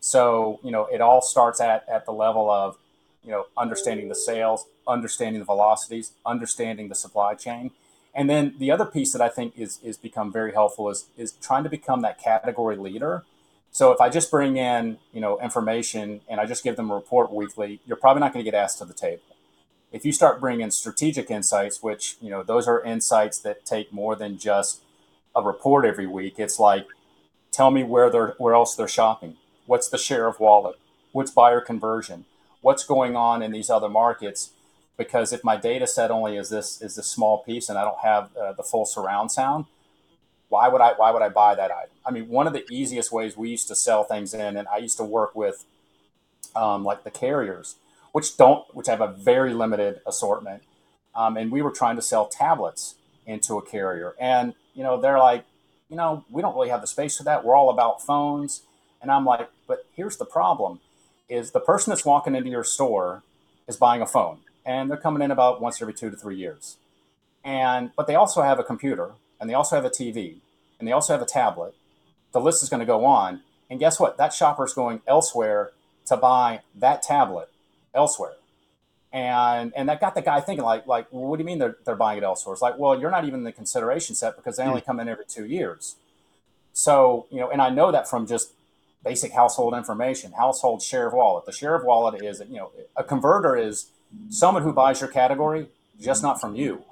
So, 0.00 0.60
you 0.62 0.70
know, 0.70 0.86
it 0.86 1.00
all 1.00 1.20
starts 1.20 1.60
at, 1.60 1.84
at 1.88 2.06
the 2.06 2.12
level 2.12 2.50
of, 2.50 2.78
you 3.24 3.30
know, 3.30 3.46
understanding 3.56 4.08
the 4.08 4.14
sales, 4.14 4.66
understanding 4.88 5.40
the 5.40 5.44
velocities, 5.44 6.12
understanding 6.24 6.88
the 6.88 6.94
supply 6.94 7.34
chain. 7.34 7.72
And 8.14 8.28
then 8.28 8.54
the 8.58 8.70
other 8.70 8.86
piece 8.86 9.12
that 9.12 9.20
I 9.20 9.28
think 9.28 9.58
is, 9.58 9.78
is 9.82 9.96
become 9.96 10.32
very 10.32 10.52
helpful 10.52 10.88
is, 10.88 11.06
is 11.16 11.32
trying 11.32 11.64
to 11.64 11.70
become 11.70 12.00
that 12.02 12.18
category 12.18 12.76
leader. 12.76 13.24
So 13.72 13.92
if 13.92 14.00
I 14.00 14.08
just 14.08 14.30
bring 14.30 14.56
in, 14.56 14.98
you 15.12 15.20
know, 15.20 15.38
information 15.40 16.22
and 16.28 16.40
I 16.40 16.46
just 16.46 16.64
give 16.64 16.76
them 16.76 16.90
a 16.90 16.94
report 16.94 17.32
weekly, 17.32 17.80
you're 17.86 17.96
probably 17.96 18.20
not 18.20 18.32
going 18.32 18.44
to 18.44 18.50
get 18.50 18.56
asked 18.56 18.78
to 18.78 18.84
the 18.84 18.94
table. 18.94 19.22
If 19.92 20.04
you 20.04 20.12
start 20.12 20.40
bringing 20.40 20.70
strategic 20.70 21.30
insights, 21.30 21.82
which, 21.82 22.16
you 22.20 22.30
know, 22.30 22.42
those 22.42 22.68
are 22.68 22.82
insights 22.84 23.38
that 23.38 23.64
take 23.64 23.92
more 23.92 24.14
than 24.14 24.38
just 24.38 24.82
a 25.34 25.42
report 25.42 25.84
every 25.84 26.06
week. 26.06 26.34
It's 26.38 26.58
like, 26.58 26.86
tell 27.50 27.70
me 27.70 27.82
where 27.82 28.10
they're, 28.10 28.34
where 28.38 28.54
else 28.54 28.74
they're 28.74 28.88
shopping 28.88 29.36
What's 29.70 29.88
the 29.88 29.98
share 29.98 30.26
of 30.26 30.40
wallet? 30.40 30.74
What's 31.12 31.30
buyer 31.30 31.60
conversion? 31.60 32.24
What's 32.60 32.82
going 32.82 33.14
on 33.14 33.40
in 33.40 33.52
these 33.52 33.70
other 33.70 33.88
markets? 33.88 34.50
Because 34.96 35.32
if 35.32 35.44
my 35.44 35.56
data 35.56 35.86
set 35.86 36.10
only 36.10 36.36
is 36.36 36.50
this 36.50 36.82
is 36.82 36.96
this 36.96 37.06
small 37.06 37.44
piece 37.44 37.68
and 37.68 37.78
I 37.78 37.84
don't 37.84 38.00
have 38.00 38.36
uh, 38.36 38.52
the 38.54 38.64
full 38.64 38.84
surround 38.84 39.30
sound, 39.30 39.66
why 40.48 40.66
would 40.66 40.80
I 40.80 40.94
why 40.96 41.12
would 41.12 41.22
I 41.22 41.28
buy 41.28 41.54
that 41.54 41.70
item? 41.70 41.90
I 42.04 42.10
mean, 42.10 42.26
one 42.26 42.48
of 42.48 42.52
the 42.52 42.64
easiest 42.68 43.12
ways 43.12 43.36
we 43.36 43.48
used 43.48 43.68
to 43.68 43.76
sell 43.76 44.02
things 44.02 44.34
in, 44.34 44.56
and 44.56 44.66
I 44.66 44.78
used 44.78 44.96
to 44.96 45.04
work 45.04 45.36
with 45.36 45.64
um, 46.56 46.82
like 46.82 47.04
the 47.04 47.12
carriers, 47.12 47.76
which 48.12 48.36
don't 48.36 48.64
which 48.74 48.86
have 48.86 49.00
a 49.00 49.08
very 49.08 49.54
limited 49.54 50.00
assortment, 50.06 50.62
um, 51.14 51.36
and 51.36 51.50
we 51.50 51.62
were 51.62 51.70
trying 51.70 51.96
to 51.96 52.02
sell 52.02 52.26
tablets 52.26 52.96
into 53.26 53.58
a 53.58 53.62
carrier, 53.62 54.14
and 54.18 54.54
you 54.74 54.82
know 54.82 55.00
they're 55.00 55.18
like, 55.18 55.44
you 55.90 55.96
know, 55.96 56.24
we 56.30 56.40
don't 56.40 56.54
really 56.54 56.68
have 56.70 56.80
the 56.80 56.86
space 56.86 57.18
for 57.18 57.24
that. 57.24 57.44
We're 57.44 57.56
all 57.56 57.68
about 57.68 58.00
phones. 58.00 58.62
And 59.02 59.10
I'm 59.10 59.24
like, 59.24 59.50
but 59.66 59.86
here's 59.94 60.16
the 60.16 60.24
problem 60.24 60.80
is 61.28 61.50
the 61.50 61.60
person 61.60 61.90
that's 61.90 62.04
walking 62.04 62.34
into 62.34 62.50
your 62.50 62.64
store 62.64 63.22
is 63.68 63.76
buying 63.76 64.00
a 64.00 64.06
phone 64.06 64.38
and 64.64 64.90
they're 64.90 64.96
coming 64.96 65.22
in 65.22 65.30
about 65.30 65.60
once 65.60 65.80
every 65.82 65.94
two 65.94 66.10
to 66.10 66.16
three 66.16 66.36
years. 66.36 66.76
And 67.44 67.90
but 67.96 68.06
they 68.06 68.14
also 68.14 68.42
have 68.42 68.58
a 68.58 68.64
computer 68.64 69.12
and 69.40 69.50
they 69.50 69.54
also 69.54 69.76
have 69.76 69.84
a 69.84 69.90
TV 69.90 70.36
and 70.78 70.86
they 70.86 70.92
also 70.92 71.12
have 71.12 71.22
a 71.22 71.26
tablet. 71.26 71.74
The 72.32 72.40
list 72.40 72.62
is 72.62 72.68
going 72.68 72.80
to 72.80 72.86
go 72.86 73.04
on. 73.04 73.42
And 73.68 73.80
guess 73.80 73.98
what? 73.98 74.16
That 74.16 74.32
shopper 74.32 74.64
is 74.64 74.72
going 74.72 75.00
elsewhere 75.06 75.72
to 76.06 76.16
buy 76.16 76.60
that 76.76 77.02
tablet 77.02 77.48
elsewhere. 77.94 78.34
And 79.12 79.72
and 79.74 79.88
that 79.88 80.00
got 80.00 80.14
the 80.14 80.22
guy 80.22 80.40
thinking 80.40 80.64
like 80.64 80.86
like 80.86 81.08
well, 81.10 81.24
what 81.24 81.36
do 81.36 81.42
you 81.42 81.46
mean 81.46 81.58
they're, 81.58 81.76
they're 81.84 81.96
buying 81.96 82.18
it 82.18 82.24
elsewhere? 82.24 82.52
It's 82.52 82.62
like, 82.62 82.78
well, 82.78 82.98
you're 82.98 83.10
not 83.10 83.24
even 83.24 83.40
in 83.40 83.44
the 83.44 83.52
consideration 83.52 84.14
set 84.14 84.36
because 84.36 84.56
they 84.56 84.62
only 84.62 84.80
hmm. 84.80 84.86
come 84.86 85.00
in 85.00 85.08
every 85.08 85.24
two 85.26 85.44
years. 85.44 85.96
So, 86.72 87.26
you 87.30 87.40
know, 87.40 87.50
and 87.50 87.60
I 87.60 87.70
know 87.70 87.90
that 87.90 88.08
from 88.08 88.26
just 88.26 88.52
basic 89.04 89.32
household 89.32 89.74
information, 89.74 90.32
household 90.32 90.82
share 90.82 91.08
of 91.08 91.14
wallet. 91.14 91.46
The 91.46 91.52
share 91.52 91.74
of 91.74 91.84
wallet 91.84 92.22
is, 92.22 92.40
you 92.48 92.56
know, 92.56 92.70
a 92.96 93.02
converter 93.02 93.56
is 93.56 93.90
someone 94.28 94.62
who 94.62 94.72
buys 94.72 95.00
your 95.00 95.10
category, 95.10 95.68
just 96.00 96.22
not 96.22 96.40
from 96.40 96.54
you. 96.54 96.84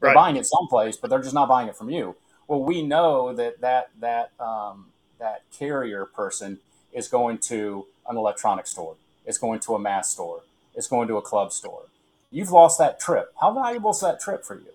They're 0.00 0.08
right. 0.08 0.14
buying 0.14 0.36
it 0.36 0.46
someplace, 0.46 0.96
but 0.96 1.10
they're 1.10 1.22
just 1.22 1.34
not 1.34 1.48
buying 1.48 1.68
it 1.68 1.76
from 1.76 1.90
you. 1.90 2.16
Well, 2.48 2.62
we 2.62 2.82
know 2.82 3.32
that 3.34 3.60
that 3.60 3.90
that 4.00 4.32
um, 4.38 4.86
that 5.18 5.42
carrier 5.56 6.04
person 6.04 6.58
is 6.92 7.08
going 7.08 7.38
to 7.38 7.86
an 8.08 8.16
electronic 8.16 8.66
store. 8.66 8.96
It's 9.26 9.38
going 9.38 9.60
to 9.60 9.74
a 9.74 9.78
mass 9.78 10.10
store. 10.10 10.42
It's 10.74 10.88
going 10.88 11.08
to 11.08 11.16
a 11.16 11.22
club 11.22 11.52
store. 11.52 11.82
You've 12.30 12.50
lost 12.50 12.78
that 12.78 13.00
trip. 13.00 13.32
How 13.40 13.52
valuable 13.52 13.90
is 13.90 14.00
that 14.00 14.20
trip 14.20 14.44
for 14.44 14.56
you? 14.56 14.72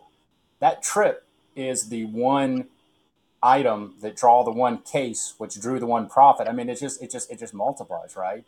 That 0.60 0.82
trip 0.84 1.26
is 1.56 1.90
the 1.90 2.06
one 2.06 2.68
item 3.44 3.96
that 4.02 4.16
draw 4.16 4.44
the 4.44 4.52
one 4.52 4.80
case, 4.80 5.34
which 5.38 5.60
drew 5.60 5.80
the 5.80 5.86
one 5.86 6.08
profit. 6.08 6.48
I 6.48 6.52
mean, 6.52 6.70
it 6.70 6.80
just 6.80 7.02
it 7.02 7.12
just 7.12 7.32
it 7.32 7.40
just 7.40 7.54
multiplies, 7.54 8.16
right? 8.16 8.44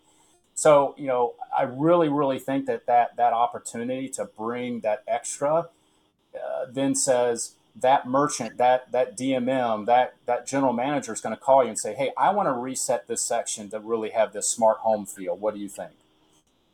So 0.56 0.96
you 0.98 1.08
know, 1.08 1.34
I 1.58 1.63
really 1.63 2.10
really 2.10 2.39
think 2.39 2.66
that 2.68 2.86
that 2.86 3.16
that 3.16 3.34
opportunity 3.34 4.10
to 4.10 4.26
bring 4.26 4.82
that 4.82 5.04
extra 5.08 5.70
uh, 6.36 6.66
then 6.70 6.96
says 6.96 7.54
that 7.76 8.08
merchant, 8.08 8.58
that 8.58 8.92
that 8.92 9.18
DMM, 9.18 9.86
that 9.86 10.16
that 10.26 10.46
general 10.46 10.74
manager 10.74 11.14
is 11.14 11.22
going 11.22 11.36
to 11.36 11.42
call 11.42 11.64
you 11.64 11.70
and 11.70 11.80
say, 11.80 11.94
"Hey, 11.94 12.12
I 12.18 12.32
want 12.32 12.48
to 12.48 12.54
reset 12.54 13.08
this 13.08 13.22
section 13.22 13.70
to 13.72 13.80
really 13.80 14.12
have 14.12 14.34
this 14.34 14.48
smart 14.48 14.78
home 14.80 15.06
feel. 15.06 15.36
What 15.36 15.54
do 15.54 15.60
you 15.60 15.70
think?" 15.70 15.94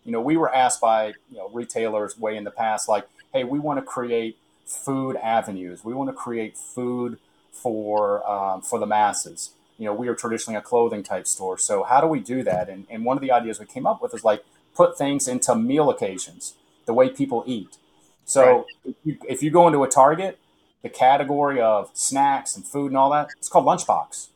You 0.03 0.11
know, 0.11 0.21
we 0.21 0.37
were 0.37 0.53
asked 0.53 0.81
by 0.81 1.07
you 1.29 1.37
know 1.37 1.49
retailers 1.53 2.17
way 2.17 2.35
in 2.35 2.43
the 2.43 2.51
past, 2.51 2.89
like, 2.89 3.07
"Hey, 3.31 3.43
we 3.43 3.59
want 3.59 3.79
to 3.79 3.85
create 3.85 4.37
food 4.65 5.15
avenues. 5.17 5.83
We 5.83 5.93
want 5.93 6.09
to 6.09 6.15
create 6.15 6.57
food 6.57 7.17
for 7.51 8.27
um, 8.29 8.61
for 8.61 8.77
the 8.79 8.87
masses." 8.87 9.51
You 9.77 9.85
know, 9.85 9.93
we 9.93 10.09
are 10.09 10.15
traditionally 10.15 10.57
a 10.57 10.61
clothing 10.61 11.03
type 11.03 11.25
store, 11.25 11.57
so 11.57 11.83
how 11.83 12.01
do 12.01 12.07
we 12.07 12.19
do 12.19 12.43
that? 12.43 12.67
And 12.67 12.85
and 12.89 13.05
one 13.05 13.15
of 13.15 13.21
the 13.21 13.31
ideas 13.31 13.59
we 13.59 13.65
came 13.65 13.87
up 13.87 14.01
with 14.01 14.13
is 14.13 14.25
like 14.25 14.43
put 14.75 14.97
things 14.97 15.29
into 15.29 15.55
meal 15.55 15.89
occasions, 15.89 16.55
the 16.85 16.93
way 16.93 17.09
people 17.09 17.43
eat. 17.45 17.77
So 18.25 18.43
right. 18.43 18.65
if, 18.85 18.95
you, 19.03 19.17
if 19.27 19.43
you 19.43 19.49
go 19.49 19.65
into 19.65 19.83
a 19.83 19.87
Target 19.87 20.37
the 20.81 20.89
category 20.89 21.61
of 21.61 21.91
snacks 21.93 22.55
and 22.55 22.65
food 22.65 22.87
and 22.87 22.97
all 22.97 23.11
that, 23.11 23.29
it's 23.37 23.49
called 23.49 23.65
lunchbox 23.65 24.29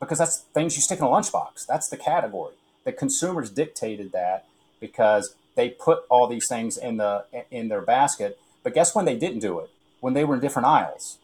because 0.00 0.18
that's 0.18 0.38
things 0.38 0.76
you 0.76 0.82
stick 0.82 0.98
in 0.98 1.04
a 1.04 1.08
lunchbox. 1.08 1.66
That's 1.66 1.88
the 1.88 1.96
category. 1.96 2.54
The 2.84 2.92
consumers 2.92 3.50
dictated 3.50 4.12
that 4.12 4.44
because 4.80 5.34
they 5.56 5.70
put 5.70 6.04
all 6.08 6.26
these 6.26 6.48
things 6.48 6.76
in 6.76 6.98
the 6.98 7.24
in 7.50 7.68
their 7.68 7.80
basket. 7.80 8.38
But 8.62 8.74
guess 8.74 8.94
when 8.94 9.04
they 9.04 9.16
didn't 9.16 9.40
do 9.40 9.58
it? 9.60 9.70
When 10.00 10.14
they 10.14 10.24
were 10.24 10.34
in 10.34 10.40
different 10.40 10.66
aisles. 10.66 11.18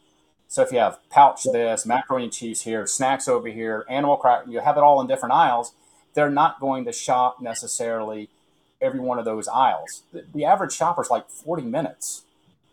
So 0.49 0.63
if 0.63 0.73
you 0.73 0.79
have 0.79 0.99
pouch 1.11 1.45
this, 1.45 1.87
macaroni 1.87 2.25
and 2.25 2.33
cheese 2.33 2.63
here, 2.63 2.87
snacks 2.87 3.29
over 3.29 3.49
here, 3.49 3.85
animal 3.89 4.17
cracker, 4.17 4.51
you 4.51 4.61
have 4.61 4.77
it 4.77 4.83
all 4.83 5.01
in 5.01 5.07
different 5.07 5.33
aisles. 5.33 5.75
They're 6.15 6.31
not 6.31 6.59
going 6.59 6.85
to 6.87 6.93
shop 6.93 7.41
necessarily 7.41 8.31
every 8.81 8.99
one 8.99 9.19
of 9.19 9.25
those 9.25 9.47
aisles. 9.47 10.03
The, 10.13 10.25
the 10.35 10.45
average 10.45 10.73
shopper 10.73 11.03
is 11.03 11.11
like 11.11 11.29
40 11.29 11.63
minutes. 11.63 12.23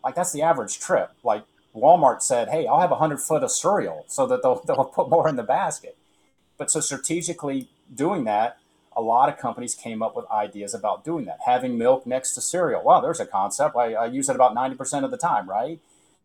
Like 0.02 0.14
that's 0.16 0.32
the 0.32 0.42
average 0.42 0.80
trip. 0.80 1.12
Like 1.22 1.44
Walmart 1.74 2.22
said, 2.22 2.48
"Hey, 2.48 2.66
I'll 2.66 2.80
have 2.80 2.90
a 2.90 2.96
hundred 2.96 3.20
foot 3.20 3.42
of 3.42 3.50
cereal 3.50 4.04
so 4.08 4.26
that 4.26 4.42
they'll 4.42 4.62
they'll 4.66 4.84
put 4.84 5.08
more 5.08 5.28
in 5.28 5.36
the 5.36 5.42
basket." 5.42 5.96
But 6.56 6.70
so 6.70 6.80
strategically 6.80 7.68
doing 7.94 8.24
that, 8.24 8.58
a 8.96 9.00
lot 9.00 9.28
of 9.28 9.38
companies 9.38 9.74
came 9.74 10.02
up 10.02 10.16
with 10.16 10.28
ideas 10.30 10.74
about 10.74 11.04
doing 11.04 11.24
that, 11.26 11.38
having 11.46 11.78
milk 11.78 12.06
next 12.06 12.34
to 12.34 12.40
cereal. 12.40 12.82
Wow, 12.82 13.00
there's 13.00 13.20
a 13.20 13.26
concept. 13.26 13.76
I, 13.76 13.94
I 13.94 14.06
use 14.06 14.28
it 14.28 14.34
about 14.34 14.54
ninety 14.54 14.76
percent 14.76 15.04
of 15.04 15.10
the 15.10 15.18
time, 15.18 15.48
right? 15.48 15.78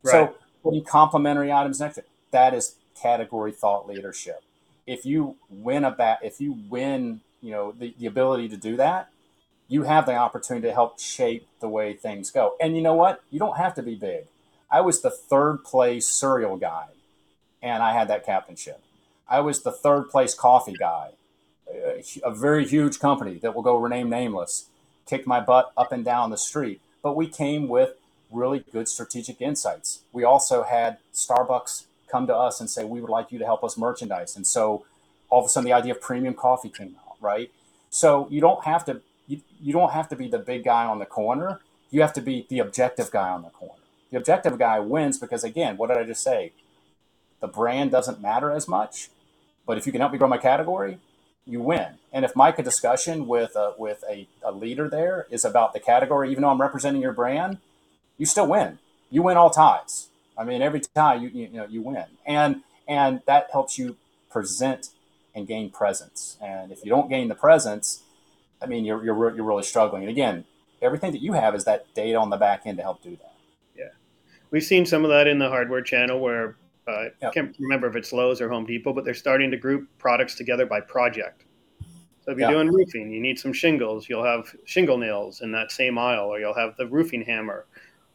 right? 0.04 0.12
So 0.12 0.36
putting 0.64 0.84
complementary 0.84 1.52
items 1.52 1.80
next 1.80 1.96
to 1.96 2.02
it, 2.02 2.10
that 2.32 2.54
is 2.54 2.76
category 3.00 3.52
thought 3.52 3.88
leadership. 3.88 4.44
If 4.86 5.06
you 5.06 5.36
win 5.50 5.84
a 5.86 5.92
bat, 5.92 6.20
if 6.24 6.42
you 6.42 6.58
win, 6.70 7.22
you 7.42 7.52
know 7.52 7.74
the, 7.78 7.94
the 8.00 8.08
ability 8.08 8.50
to 8.50 8.58
do 8.58 8.76
that, 8.78 9.10
you 9.68 9.84
have 9.84 10.06
the 10.06 10.16
opportunity 10.16 10.68
to 10.68 10.74
help 10.74 11.00
shape 11.00 11.48
the 11.60 11.70
way 11.70 11.94
things 11.94 12.32
go. 12.32 12.56
And 12.60 12.76
you 12.76 12.82
know 12.82 12.96
what? 12.96 13.22
You 13.30 13.40
don't 13.40 13.58
have 13.58 13.76
to 13.76 13.84
be 13.84 13.96
big 13.96 14.26
I 14.74 14.82
was 14.82 15.02
the 15.02 15.12
third 15.12 15.64
place 15.64 16.10
cereal 16.10 16.58
guy, 16.58 16.88
and 17.62 17.84
I 17.84 17.94
had 17.94 18.08
that 18.08 18.26
captainship. 18.26 18.82
I 19.30 19.40
was 19.40 19.62
the 19.62 19.72
third 19.72 20.10
place 20.10 20.34
coffee 20.34 20.74
guy, 20.74 21.12
a 22.24 22.34
very 22.34 22.66
huge 22.66 23.00
company 23.00 23.36
that 23.36 23.54
will 23.54 23.62
go 23.62 23.78
rename 23.78 24.10
nameless, 24.10 24.66
kicked 25.06 25.28
my 25.28 25.40
butt 25.40 25.72
up 25.78 25.92
and 25.92 26.04
down 26.04 26.32
the 26.32 26.40
street. 26.40 26.82
But 27.04 27.16
we 27.16 27.28
came 27.28 27.68
with 27.68 27.92
really 28.32 28.66
good 28.72 28.88
strategic 28.88 29.42
insights. 29.42 30.00
We 30.12 30.24
also 30.24 30.64
had 30.64 30.98
Starbucks 31.14 31.84
come 32.08 32.26
to 32.26 32.36
us 32.36 32.60
and 32.60 32.68
say, 32.68 32.84
we 32.84 33.00
would 33.00 33.12
like 33.12 33.32
you 33.32 33.38
to 33.38 33.46
help 33.46 33.64
us 33.64 33.78
merchandise. 33.78 34.36
And 34.36 34.48
so 34.48 34.86
all 35.30 35.42
of 35.42 35.46
a 35.46 35.50
sudden 35.50 35.66
the 35.66 35.74
idea 35.74 35.94
of 35.94 36.02
premium 36.02 36.34
coffee 36.34 36.70
came 36.70 36.96
out, 37.08 37.18
right? 37.22 37.52
So 37.92 38.28
you 38.32 38.42
don't 38.42 38.64
have 38.66 38.86
to 38.86 39.02
you, 39.28 39.42
you 39.62 39.72
don't 39.72 39.92
have 39.92 40.10
to 40.10 40.16
be 40.16 40.28
the 40.28 40.40
big 40.40 40.64
guy 40.64 40.86
on 40.86 40.98
the 40.98 41.06
corner. 41.06 41.60
You 41.92 42.02
have 42.02 42.14
to 42.14 42.22
be 42.22 42.48
the 42.50 42.58
objective 42.58 43.12
guy 43.12 43.30
on 43.30 43.44
the 43.44 43.50
corner 43.50 43.83
the 44.14 44.20
objective 44.20 44.60
guy 44.60 44.80
wins 44.80 45.18
because 45.18 45.44
again, 45.44 45.76
what 45.76 45.88
did 45.88 45.98
I 45.98 46.04
just 46.04 46.22
say? 46.22 46.52
The 47.42 47.48
brand 47.48 47.90
doesn't 47.90 48.22
matter 48.22 48.52
as 48.52 48.68
much, 48.68 49.10
but 49.66 49.78
if 49.80 49.88
you 49.88 49.92
can 49.92 50.02
help 50.02 50.14
me 50.14 50.20
grow 50.20 50.28
my 50.28 50.38
category, 50.38 51.00
you 51.48 51.60
win. 51.60 51.96
And 52.14 52.24
if 52.24 52.36
my 52.36 52.52
discussion 52.52 53.28
with 53.28 53.56
a, 53.56 53.74
with 53.76 54.04
a, 54.08 54.28
a 54.44 54.52
leader 54.52 54.88
there 54.88 55.26
is 55.32 55.44
about 55.44 55.74
the 55.74 55.80
category, 55.80 56.30
even 56.30 56.44
though 56.44 56.50
I'm 56.50 56.62
representing 56.62 57.02
your 57.02 57.12
brand, 57.12 57.58
you 58.20 58.28
still 58.28 58.48
win. 58.48 58.78
You 59.10 59.24
win 59.24 59.36
all 59.36 59.50
ties. 59.50 60.10
I 60.38 60.44
mean, 60.44 60.62
every 60.62 60.82
tie 60.82 61.16
you, 61.16 61.30
you, 61.30 61.48
you 61.48 61.58
know 61.58 61.66
you 61.68 61.82
win, 61.82 62.06
and 62.26 62.62
and 62.88 63.22
that 63.26 63.50
helps 63.52 63.78
you 63.78 63.98
present 64.32 64.90
and 65.36 65.48
gain 65.48 65.70
presence. 65.70 66.38
And 66.42 66.72
if 66.72 66.84
you 66.86 66.90
don't 66.90 67.10
gain 67.10 67.28
the 67.30 67.36
presence, 67.36 68.04
I 68.62 68.66
mean, 68.68 68.86
you're 68.86 69.04
you're, 69.04 69.36
you're 69.36 69.46
really 69.46 69.64
struggling. 69.64 70.04
And 70.04 70.10
again, 70.10 70.46
everything 70.82 71.12
that 71.12 71.22
you 71.22 71.34
have 71.34 71.54
is 71.54 71.66
that 71.66 71.94
data 71.94 72.18
on 72.18 72.32
the 72.32 72.38
back 72.38 72.62
end 72.66 72.78
to 72.78 72.84
help 72.84 73.04
do 73.04 73.16
that 73.18 73.33
we've 74.54 74.64
seen 74.64 74.86
some 74.86 75.04
of 75.04 75.10
that 75.10 75.28
in 75.28 75.40
the 75.40 75.50
hardware 75.50 75.82
channel 75.82 76.22
where 76.22 76.56
uh, 76.88 77.04
yep. 77.04 77.14
I 77.24 77.30
can't 77.32 77.56
remember 77.60 77.88
if 77.88 77.96
it's 77.96 78.14
Lowe's 78.14 78.40
or 78.40 78.50
Home 78.50 78.66
Depot, 78.66 78.94
but 78.94 79.04
they're 79.04 79.14
starting 79.14 79.52
to 79.52 79.58
group 79.58 79.90
products 79.98 80.36
together 80.36 80.66
by 80.66 80.80
project. 80.80 81.46
So 82.22 82.32
if 82.32 82.38
you're 82.38 82.50
yep. 82.50 82.52
doing 82.52 82.72
roofing, 82.72 83.12
you 83.12 83.20
need 83.20 83.38
some 83.38 83.52
shingles, 83.52 84.08
you'll 84.08 84.24
have 84.24 84.56
shingle 84.66 84.98
nails 84.98 85.42
in 85.42 85.52
that 85.54 85.72
same 85.72 85.98
aisle, 85.98 86.28
or 86.28 86.40
you'll 86.40 86.54
have 86.54 86.78
the 86.78 86.88
roofing 86.88 87.22
hammer, 87.22 87.66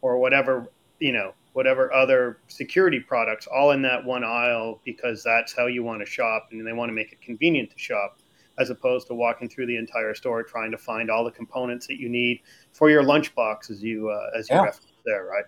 or 0.00 0.18
whatever 0.18 0.70
you 0.98 1.12
know, 1.12 1.32
whatever 1.52 1.92
other 1.92 2.38
security 2.48 3.00
products, 3.00 3.46
all 3.46 3.70
in 3.72 3.82
that 3.82 4.04
one 4.04 4.24
aisle 4.24 4.80
because 4.84 5.22
that's 5.22 5.54
how 5.54 5.66
you 5.66 5.82
want 5.82 6.00
to 6.00 6.06
shop, 6.06 6.48
and 6.50 6.66
they 6.66 6.72
want 6.72 6.88
to 6.88 6.94
make 6.94 7.12
it 7.12 7.20
convenient 7.20 7.70
to 7.70 7.78
shop, 7.78 8.18
as 8.58 8.70
opposed 8.70 9.06
to 9.06 9.14
walking 9.14 9.48
through 9.48 9.66
the 9.66 9.76
entire 9.76 10.14
store 10.14 10.42
trying 10.42 10.70
to 10.70 10.78
find 10.78 11.10
all 11.10 11.24
the 11.24 11.30
components 11.30 11.86
that 11.86 11.98
you 11.98 12.08
need 12.08 12.40
for 12.72 12.90
your 12.90 13.02
lunchbox, 13.02 13.70
as 13.70 13.82
you 13.82 14.08
uh, 14.08 14.38
as 14.38 14.48
you 14.48 14.56
yeah. 14.56 14.62
referenced 14.62 14.94
there, 15.04 15.24
right? 15.24 15.44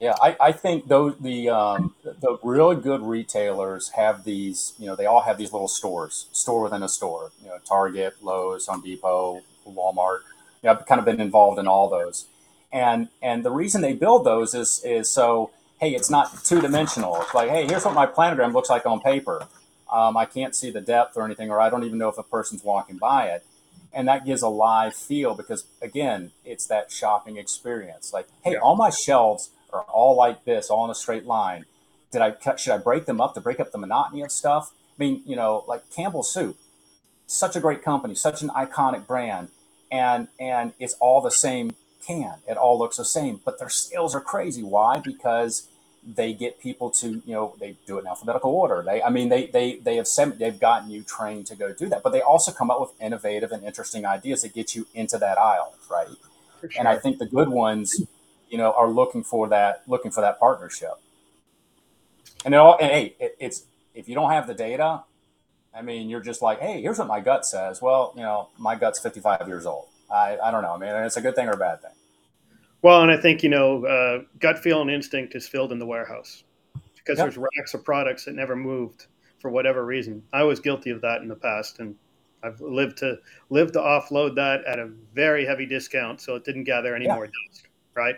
Yeah, 0.00 0.14
I, 0.20 0.36
I 0.40 0.52
think 0.52 0.88
those 0.88 1.16
the 1.18 1.48
um, 1.48 1.94
the 2.04 2.38
really 2.42 2.76
good 2.76 3.00
retailers 3.00 3.90
have 3.90 4.24
these. 4.24 4.74
You 4.78 4.86
know, 4.86 4.96
they 4.96 5.06
all 5.06 5.22
have 5.22 5.38
these 5.38 5.52
little 5.52 5.68
stores, 5.68 6.28
store 6.32 6.62
within 6.62 6.82
a 6.82 6.88
store. 6.88 7.32
You 7.42 7.48
know, 7.48 7.58
Target, 7.66 8.16
Lowe's, 8.22 8.66
Home 8.66 8.82
Depot, 8.82 9.42
Walmart. 9.66 10.20
You 10.62 10.68
know, 10.68 10.72
I've 10.72 10.86
kind 10.86 10.98
of 10.98 11.06
been 11.06 11.20
involved 11.20 11.58
in 11.58 11.66
all 11.66 11.88
those, 11.88 12.26
and 12.70 13.08
and 13.22 13.42
the 13.42 13.50
reason 13.50 13.80
they 13.80 13.94
build 13.94 14.26
those 14.26 14.54
is 14.54 14.82
is 14.84 15.10
so 15.10 15.50
hey, 15.80 15.94
it's 15.94 16.10
not 16.10 16.44
two 16.44 16.60
dimensional. 16.60 17.18
It's 17.22 17.32
like 17.32 17.48
hey, 17.48 17.66
here's 17.66 17.86
what 17.86 17.94
my 17.94 18.06
planogram 18.06 18.52
looks 18.52 18.68
like 18.68 18.84
on 18.84 19.00
paper. 19.00 19.46
Um, 19.90 20.16
I 20.16 20.26
can't 20.26 20.54
see 20.54 20.70
the 20.70 20.82
depth 20.82 21.16
or 21.16 21.24
anything, 21.24 21.50
or 21.50 21.58
I 21.58 21.70
don't 21.70 21.84
even 21.84 21.96
know 21.96 22.08
if 22.10 22.18
a 22.18 22.22
person's 22.22 22.62
walking 22.62 22.98
by 22.98 23.28
it. 23.28 23.46
And 23.94 24.08
that 24.08 24.26
gives 24.26 24.42
a 24.42 24.48
live 24.48 24.94
feel 24.94 25.34
because 25.34 25.64
again, 25.80 26.32
it's 26.44 26.66
that 26.66 26.90
shopping 26.90 27.38
experience. 27.38 28.12
Like, 28.12 28.26
hey, 28.44 28.52
yeah. 28.52 28.58
all 28.58 28.76
my 28.76 28.90
shelves 28.90 29.50
are 29.76 29.82
all 29.82 30.16
like 30.16 30.44
this, 30.44 30.70
all 30.70 30.84
in 30.84 30.90
a 30.90 30.94
straight 30.94 31.26
line. 31.26 31.64
Did 32.12 32.22
I 32.22 32.30
cut, 32.30 32.60
should 32.60 32.72
I 32.72 32.78
break 32.78 33.06
them 33.06 33.20
up 33.20 33.34
to 33.34 33.40
break 33.40 33.60
up 33.60 33.72
the 33.72 33.78
monotony 33.78 34.22
of 34.22 34.32
stuff? 34.32 34.72
I 34.98 35.02
mean, 35.02 35.22
you 35.26 35.36
know, 35.36 35.64
like 35.68 35.90
Campbell's 35.90 36.32
Soup, 36.32 36.56
such 37.26 37.56
a 37.56 37.60
great 37.60 37.82
company, 37.82 38.14
such 38.14 38.42
an 38.42 38.48
iconic 38.50 39.06
brand, 39.06 39.48
and 39.90 40.28
and 40.40 40.72
it's 40.78 40.94
all 40.94 41.20
the 41.20 41.30
same 41.30 41.74
can. 42.06 42.36
It 42.48 42.56
all 42.56 42.78
looks 42.78 42.96
the 42.96 43.04
same, 43.04 43.40
but 43.44 43.58
their 43.58 43.68
sales 43.68 44.14
are 44.14 44.20
crazy. 44.20 44.62
Why? 44.62 44.98
Because 44.98 45.68
they 46.06 46.32
get 46.32 46.60
people 46.60 46.88
to 46.88 47.20
you 47.26 47.34
know 47.34 47.56
they 47.58 47.76
do 47.86 47.98
it 47.98 48.02
in 48.02 48.06
alphabetical 48.06 48.52
order. 48.52 48.82
They 48.86 49.02
I 49.02 49.10
mean 49.10 49.28
they 49.28 49.46
they 49.46 49.76
they 49.76 49.96
have 49.96 50.06
sent, 50.06 50.38
they've 50.38 50.58
gotten 50.58 50.90
you 50.90 51.02
trained 51.02 51.46
to 51.48 51.56
go 51.56 51.72
do 51.72 51.88
that, 51.88 52.02
but 52.02 52.12
they 52.12 52.20
also 52.20 52.52
come 52.52 52.70
up 52.70 52.80
with 52.80 52.90
innovative 53.00 53.50
and 53.52 53.64
interesting 53.64 54.06
ideas 54.06 54.42
that 54.42 54.54
get 54.54 54.74
you 54.74 54.86
into 54.94 55.18
that 55.18 55.36
aisle, 55.36 55.74
right? 55.90 56.08
Sure. 56.60 56.70
And 56.78 56.88
I 56.88 56.96
think 56.96 57.18
the 57.18 57.26
good 57.26 57.48
ones 57.48 58.00
you 58.56 58.62
know, 58.62 58.72
are 58.72 58.88
looking 58.88 59.22
for 59.22 59.48
that 59.48 59.82
looking 59.86 60.10
for 60.10 60.22
that 60.22 60.40
partnership. 60.40 60.94
And 62.42 62.54
it 62.54 62.56
all 62.56 62.78
and 62.80 62.90
hey, 62.90 63.14
it, 63.20 63.36
it's 63.38 63.64
if 63.94 64.08
you 64.08 64.14
don't 64.14 64.30
have 64.30 64.46
the 64.46 64.54
data, 64.54 65.02
I 65.74 65.82
mean, 65.82 66.08
you're 66.08 66.22
just 66.22 66.40
like, 66.40 66.58
hey, 66.58 66.80
here's 66.80 66.98
what 66.98 67.06
my 67.06 67.20
gut 67.20 67.44
says. 67.44 67.82
Well, 67.82 68.14
you 68.16 68.22
know, 68.22 68.48
my 68.56 68.74
gut's 68.74 68.98
55 68.98 69.46
years 69.46 69.66
old. 69.66 69.88
I, 70.10 70.38
I 70.42 70.50
don't 70.50 70.62
know. 70.62 70.72
I 70.72 70.78
mean, 70.78 70.88
it's 71.04 71.18
a 71.18 71.20
good 71.20 71.34
thing 71.34 71.48
or 71.48 71.52
a 71.52 71.56
bad 71.58 71.82
thing. 71.82 71.90
Well, 72.80 73.02
and 73.02 73.10
I 73.10 73.18
think 73.18 73.42
you 73.42 73.50
know, 73.50 73.84
uh, 73.84 74.22
gut 74.38 74.58
feel 74.58 74.80
and 74.80 74.90
instinct 74.90 75.34
is 75.34 75.46
filled 75.46 75.70
in 75.70 75.78
the 75.78 75.86
warehouse 75.86 76.44
because 76.94 77.18
yep. 77.18 77.26
there's 77.26 77.36
racks 77.36 77.74
of 77.74 77.84
products 77.84 78.24
that 78.24 78.34
never 78.34 78.56
moved 78.56 79.06
for 79.38 79.50
whatever 79.50 79.84
reason. 79.84 80.22
I 80.32 80.44
was 80.44 80.60
guilty 80.60 80.88
of 80.88 81.02
that 81.02 81.20
in 81.20 81.28
the 81.28 81.36
past, 81.36 81.78
and 81.78 81.94
I've 82.42 82.62
lived 82.62 82.96
to 82.98 83.18
live 83.50 83.72
to 83.72 83.80
offload 83.80 84.34
that 84.36 84.64
at 84.64 84.78
a 84.78 84.86
very 85.12 85.44
heavy 85.44 85.66
discount, 85.66 86.22
so 86.22 86.36
it 86.36 86.44
didn't 86.44 86.64
gather 86.64 86.94
any 86.94 87.04
yeah. 87.04 87.16
more 87.16 87.26
dust. 87.26 87.68
Right? 87.94 88.16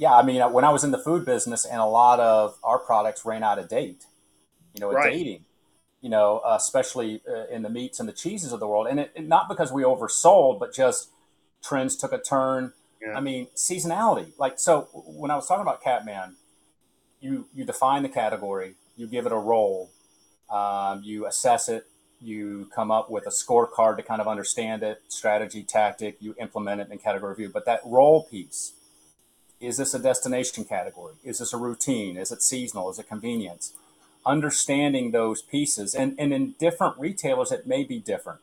Yeah, 0.00 0.16
I 0.16 0.22
mean, 0.22 0.40
when 0.52 0.64
I 0.64 0.70
was 0.70 0.82
in 0.82 0.92
the 0.92 0.98
food 0.98 1.26
business, 1.26 1.66
and 1.66 1.78
a 1.78 1.84
lot 1.84 2.20
of 2.20 2.56
our 2.64 2.78
products 2.78 3.26
ran 3.26 3.42
out 3.42 3.58
of 3.58 3.68
date, 3.68 4.06
you 4.72 4.80
know, 4.80 4.90
right. 4.90 5.12
dating, 5.12 5.44
you 6.00 6.08
know, 6.08 6.38
uh, 6.38 6.54
especially 6.58 7.20
uh, 7.28 7.48
in 7.48 7.60
the 7.60 7.68
meats 7.68 8.00
and 8.00 8.08
the 8.08 8.14
cheeses 8.14 8.50
of 8.50 8.60
the 8.60 8.66
world, 8.66 8.86
and 8.86 8.98
it, 8.98 9.12
it, 9.14 9.28
not 9.28 9.46
because 9.46 9.70
we 9.70 9.82
oversold, 9.82 10.58
but 10.58 10.72
just 10.72 11.10
trends 11.62 11.96
took 11.96 12.14
a 12.14 12.18
turn. 12.18 12.72
Yeah. 13.02 13.12
I 13.12 13.20
mean, 13.20 13.48
seasonality. 13.54 14.32
Like, 14.38 14.58
so 14.58 14.88
when 14.94 15.30
I 15.30 15.36
was 15.36 15.46
talking 15.46 15.60
about 15.60 15.82
Catman, 15.82 16.36
you 17.20 17.48
you 17.54 17.66
define 17.66 18.02
the 18.02 18.08
category, 18.08 18.76
you 18.96 19.06
give 19.06 19.26
it 19.26 19.32
a 19.32 19.36
role, 19.38 19.90
um, 20.48 21.02
you 21.04 21.26
assess 21.26 21.68
it, 21.68 21.84
you 22.22 22.70
come 22.74 22.90
up 22.90 23.10
with 23.10 23.26
a 23.26 23.30
scorecard 23.30 23.98
to 23.98 24.02
kind 24.02 24.22
of 24.22 24.28
understand 24.28 24.82
it, 24.82 25.02
strategy, 25.08 25.62
tactic, 25.62 26.16
you 26.20 26.34
implement 26.40 26.80
it 26.80 26.88
in 26.90 26.96
category 26.96 27.32
review. 27.32 27.50
But 27.52 27.66
that 27.66 27.82
role 27.84 28.24
piece 28.24 28.72
is 29.60 29.76
this 29.76 29.94
a 29.94 29.98
destination 29.98 30.64
category? 30.64 31.14
Is 31.22 31.38
this 31.38 31.52
a 31.52 31.58
routine? 31.58 32.16
Is 32.16 32.32
it 32.32 32.42
seasonal? 32.42 32.90
Is 32.90 32.98
it 32.98 33.08
convenience? 33.08 33.72
Understanding 34.24 35.10
those 35.10 35.42
pieces, 35.42 35.94
and, 35.94 36.14
and 36.18 36.32
in 36.32 36.54
different 36.58 36.98
retailers, 36.98 37.52
it 37.52 37.66
may 37.66 37.84
be 37.84 37.98
different. 37.98 38.40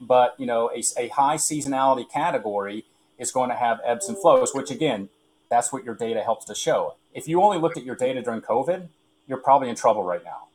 But 0.00 0.34
you 0.38 0.46
know, 0.46 0.70
a, 0.70 0.82
a 0.98 1.08
high 1.08 1.36
seasonality 1.36 2.10
category 2.10 2.84
is 3.18 3.30
going 3.30 3.50
to 3.50 3.56
have 3.56 3.80
ebbs 3.84 4.08
and 4.08 4.16
flows, 4.16 4.54
which 4.54 4.70
again, 4.70 5.10
that's 5.50 5.72
what 5.72 5.84
your 5.84 5.94
data 5.94 6.22
helps 6.22 6.46
to 6.46 6.54
show. 6.54 6.94
If 7.12 7.28
you 7.28 7.42
only 7.42 7.58
looked 7.58 7.76
at 7.76 7.84
your 7.84 7.96
data 7.96 8.22
during 8.22 8.40
COVID, 8.40 8.88
you're 9.26 9.38
probably 9.38 9.68
in 9.68 9.76
trouble 9.76 10.02
right 10.02 10.24
now. 10.24 10.48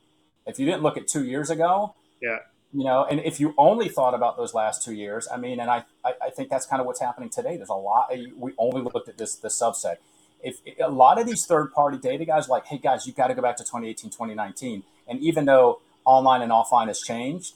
If 0.47 0.59
you 0.59 0.65
didn't 0.65 0.81
look 0.81 0.97
at 0.97 1.07
two 1.07 1.23
years 1.23 1.49
ago, 1.49 1.95
yeah, 2.21 2.39
you 2.75 2.83
know, 2.83 3.05
and 3.09 3.21
if 3.21 3.39
you 3.39 3.53
only 3.57 3.87
thought 3.87 4.13
about 4.13 4.35
those 4.35 4.53
last 4.53 4.83
two 4.83 4.93
years, 4.93 5.29
I 5.31 5.37
mean, 5.37 5.61
and 5.61 5.69
I, 5.69 5.85
I, 6.03 6.13
I 6.23 6.29
think 6.29 6.49
that's 6.49 6.65
kind 6.65 6.81
of 6.81 6.85
what's 6.85 6.99
happening 6.99 7.29
today. 7.29 7.55
There's 7.55 7.69
a 7.69 7.73
lot. 7.73 8.11
We 8.37 8.51
only 8.57 8.81
looked 8.81 9.07
at 9.07 9.17
this 9.17 9.35
this 9.35 9.57
subset. 9.57 9.95
If, 10.43 10.57
a 10.83 10.89
lot 10.89 11.17
of 11.17 11.25
these 11.25 11.45
third 11.45 11.71
party 11.71 11.97
data 11.97 12.25
guys 12.25 12.49
like, 12.49 12.65
hey 12.65 12.77
guys, 12.77 13.07
you've 13.07 13.15
got 13.15 13.27
to 13.27 13.33
go 13.33 13.41
back 13.41 13.55
to 13.57 13.63
2018, 13.63 14.11
2019, 14.11 14.83
and 15.07 15.19
even 15.21 15.45
though 15.45 15.79
online 16.03 16.41
and 16.41 16.51
offline 16.51 16.87
has 16.87 16.99
changed, 16.99 17.53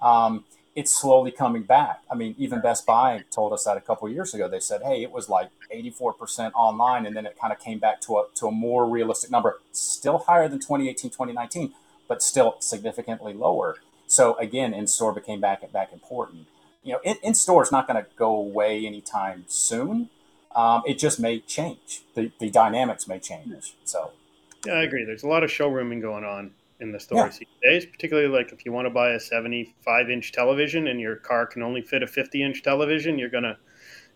um, 0.00 0.44
it's 0.76 0.92
slowly 0.92 1.32
coming 1.32 1.64
back. 1.64 2.02
I 2.08 2.14
mean, 2.14 2.36
even 2.38 2.60
Best 2.60 2.86
Buy 2.86 3.24
told 3.32 3.52
us 3.52 3.64
that 3.64 3.76
a 3.76 3.80
couple 3.80 4.08
years 4.08 4.34
ago. 4.34 4.48
They 4.48 4.60
said, 4.60 4.82
"Hey, 4.82 5.02
it 5.02 5.10
was 5.10 5.28
like 5.28 5.50
84% 5.74 6.52
online, 6.54 7.06
and 7.06 7.16
then 7.16 7.26
it 7.26 7.36
kind 7.40 7.52
of 7.52 7.58
came 7.58 7.80
back 7.80 8.00
to 8.02 8.18
a 8.18 8.26
to 8.36 8.46
a 8.46 8.52
more 8.52 8.86
realistic 8.88 9.32
number. 9.32 9.58
Still 9.72 10.18
higher 10.18 10.46
than 10.48 10.60
2018, 10.60 11.10
2019, 11.10 11.74
but 12.06 12.22
still 12.22 12.54
significantly 12.60 13.34
lower." 13.34 13.78
So 14.10 14.36
again, 14.38 14.74
in 14.74 14.88
store 14.88 15.12
became 15.12 15.40
back 15.40 15.70
back 15.72 15.92
important. 15.92 16.46
You 16.82 16.94
know, 16.94 17.00
in, 17.04 17.16
in 17.22 17.34
store 17.34 17.62
is 17.62 17.70
not 17.70 17.86
going 17.86 18.02
to 18.02 18.10
go 18.16 18.34
away 18.34 18.84
anytime 18.84 19.44
soon. 19.46 20.10
Um, 20.56 20.82
it 20.84 20.98
just 20.98 21.20
may 21.20 21.38
change. 21.38 22.02
The 22.14 22.32
the 22.40 22.50
dynamics 22.50 23.06
may 23.06 23.20
change. 23.20 23.76
So. 23.84 24.12
Yeah, 24.66 24.74
I 24.74 24.82
agree. 24.82 25.04
There's 25.04 25.22
a 25.22 25.28
lot 25.28 25.42
of 25.42 25.50
showrooming 25.50 26.02
going 26.02 26.24
on 26.24 26.50
in 26.80 26.92
the 26.92 27.00
stores 27.00 27.38
yeah. 27.40 27.46
these 27.62 27.82
days, 27.82 27.90
particularly 27.90 28.28
like 28.28 28.52
if 28.52 28.66
you 28.66 28.72
want 28.72 28.86
to 28.86 28.90
buy 28.90 29.10
a 29.10 29.20
75 29.20 30.10
inch 30.10 30.32
television 30.32 30.88
and 30.88 31.00
your 31.00 31.16
car 31.16 31.46
can 31.46 31.62
only 31.62 31.80
fit 31.80 32.02
a 32.02 32.06
50 32.06 32.42
inch 32.42 32.62
television, 32.62 33.18
you're 33.18 33.30
going 33.30 33.44
to 33.44 33.56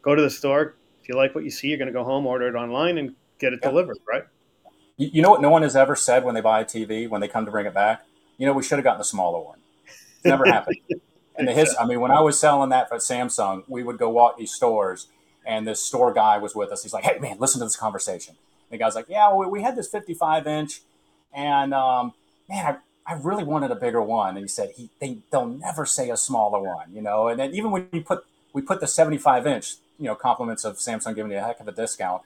go 0.03 0.15
to 0.15 0.21
the 0.21 0.31
store. 0.31 0.75
If 1.01 1.09
you 1.09 1.15
like 1.15 1.35
what 1.35 1.45
you 1.45 1.51
see, 1.51 1.69
you're 1.69 1.79
going 1.79 1.89
to 1.89 1.93
go 1.93 2.05
home, 2.05 2.27
order 2.27 2.49
it 2.49 2.55
online, 2.55 2.99
and 2.99 3.15
get 3.39 3.53
it 3.53 3.61
yeah. 3.63 3.69
delivered, 3.69 3.99
right? 4.09 4.25
You 4.97 5.23
know 5.23 5.31
what 5.31 5.41
no 5.43 5.51
one 5.51 5.63
has 5.63 5.77
ever 5.77 5.97
said 5.97 6.25
when 6.25 6.35
they 6.35 6.41
buy 6.41 6.61
a 6.61 6.65
TV, 6.65 7.09
when 7.09 7.21
they 7.21 7.29
come 7.29 7.45
to 7.45 7.51
bring 7.51 7.67
it 7.67 7.75
back? 7.75 8.05
You 8.39 8.47
know, 8.47 8.53
we 8.53 8.63
should 8.63 8.79
have 8.79 8.85
gotten 8.85 8.99
the 8.99 9.05
smaller 9.05 9.41
one. 9.41 9.59
Never 10.25 10.45
happened. 10.47 10.79
And 11.37 11.49
the 11.49 11.53
his, 11.53 11.75
I 11.79 11.85
mean, 11.85 12.01
when 12.01 12.11
I 12.11 12.21
was 12.21 12.39
selling 12.39 12.71
that 12.71 12.89
for 12.89 12.97
Samsung, 12.99 13.65
we 13.67 13.83
would 13.83 13.99
go 13.99 14.09
walk 14.09 14.39
these 14.39 14.53
stores, 14.53 15.09
and 15.45 15.67
this 15.67 15.83
store 15.83 16.13
guy 16.13 16.39
was 16.39 16.55
with 16.55 16.71
us. 16.71 16.83
He's 16.83 16.93
like, 16.93 17.05
"Hey, 17.05 17.19
man, 17.19 17.39
listen 17.41 17.59
to 17.59 17.65
this 17.65 17.77
conversation." 17.77 18.37
And 18.71 18.79
the 18.79 18.83
guy's 18.83 18.95
like, 18.95 19.07
"Yeah, 19.09 19.33
well, 19.33 19.51
we 19.51 19.63
had 19.63 19.75
this 19.75 19.89
55 19.89 20.47
inch, 20.47 20.81
and 21.33 21.75
um, 21.75 22.15
man, 22.49 22.77
I, 23.07 23.13
I 23.13 23.15
really 23.15 23.45
wanted 23.45 23.71
a 23.71 23.75
bigger 23.75 24.03
one. 24.03 24.37
And 24.37 24.45
he 24.45 24.49
said, 24.49 24.71
he, 24.77 24.91
they, 25.01 25.19
they'll 25.31 25.47
never 25.47 25.85
say 25.85 26.11
a 26.11 26.17
smaller 26.17 26.61
one, 26.61 26.93
you 26.93 27.03
know? 27.03 27.29
And 27.29 27.39
then 27.39 27.55
even 27.55 27.71
when 27.71 27.89
we 27.93 28.01
put, 28.01 28.25
we 28.53 28.63
put 28.63 28.81
the 28.81 28.87
75 28.87 29.47
inch, 29.47 29.75
you 29.99 30.07
know, 30.07 30.15
compliments 30.15 30.65
of 30.65 30.77
Samsung 30.77 31.15
giving 31.15 31.31
me 31.31 31.37
a 31.37 31.43
heck 31.43 31.61
of 31.61 31.69
a 31.69 31.73
discount 31.73 32.23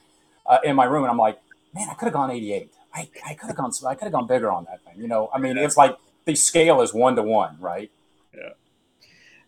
uh, 0.47 0.59
in 0.63 0.77
my 0.77 0.85
room. 0.85 1.05
And 1.05 1.11
I'm 1.11 1.19
like, 1.19 1.41
man, 1.75 1.89
I 1.91 1.95
could 1.95 2.07
have 2.07 2.15
gone 2.15 2.31
88. 2.31 2.71
I, 2.95 3.09
I 3.27 3.35
could 3.35 3.49
have 3.49 3.57
gone, 3.57 3.73
I 3.87 3.95
could 3.95 4.05
have 4.05 4.13
gone 4.13 4.27
bigger 4.27 4.51
on 4.51 4.65
that 4.65 4.83
thing. 4.85 5.01
You 5.01 5.09
know, 5.09 5.31
I 5.35 5.39
mean, 5.39 5.57
it's 5.57 5.77
like 5.77 5.97
the 6.29 6.37
scale 6.37 6.81
is 6.81 6.95
one 6.95 7.17
to 7.17 7.23
one, 7.23 7.57
right? 7.59 7.91
Yeah. 8.33 8.51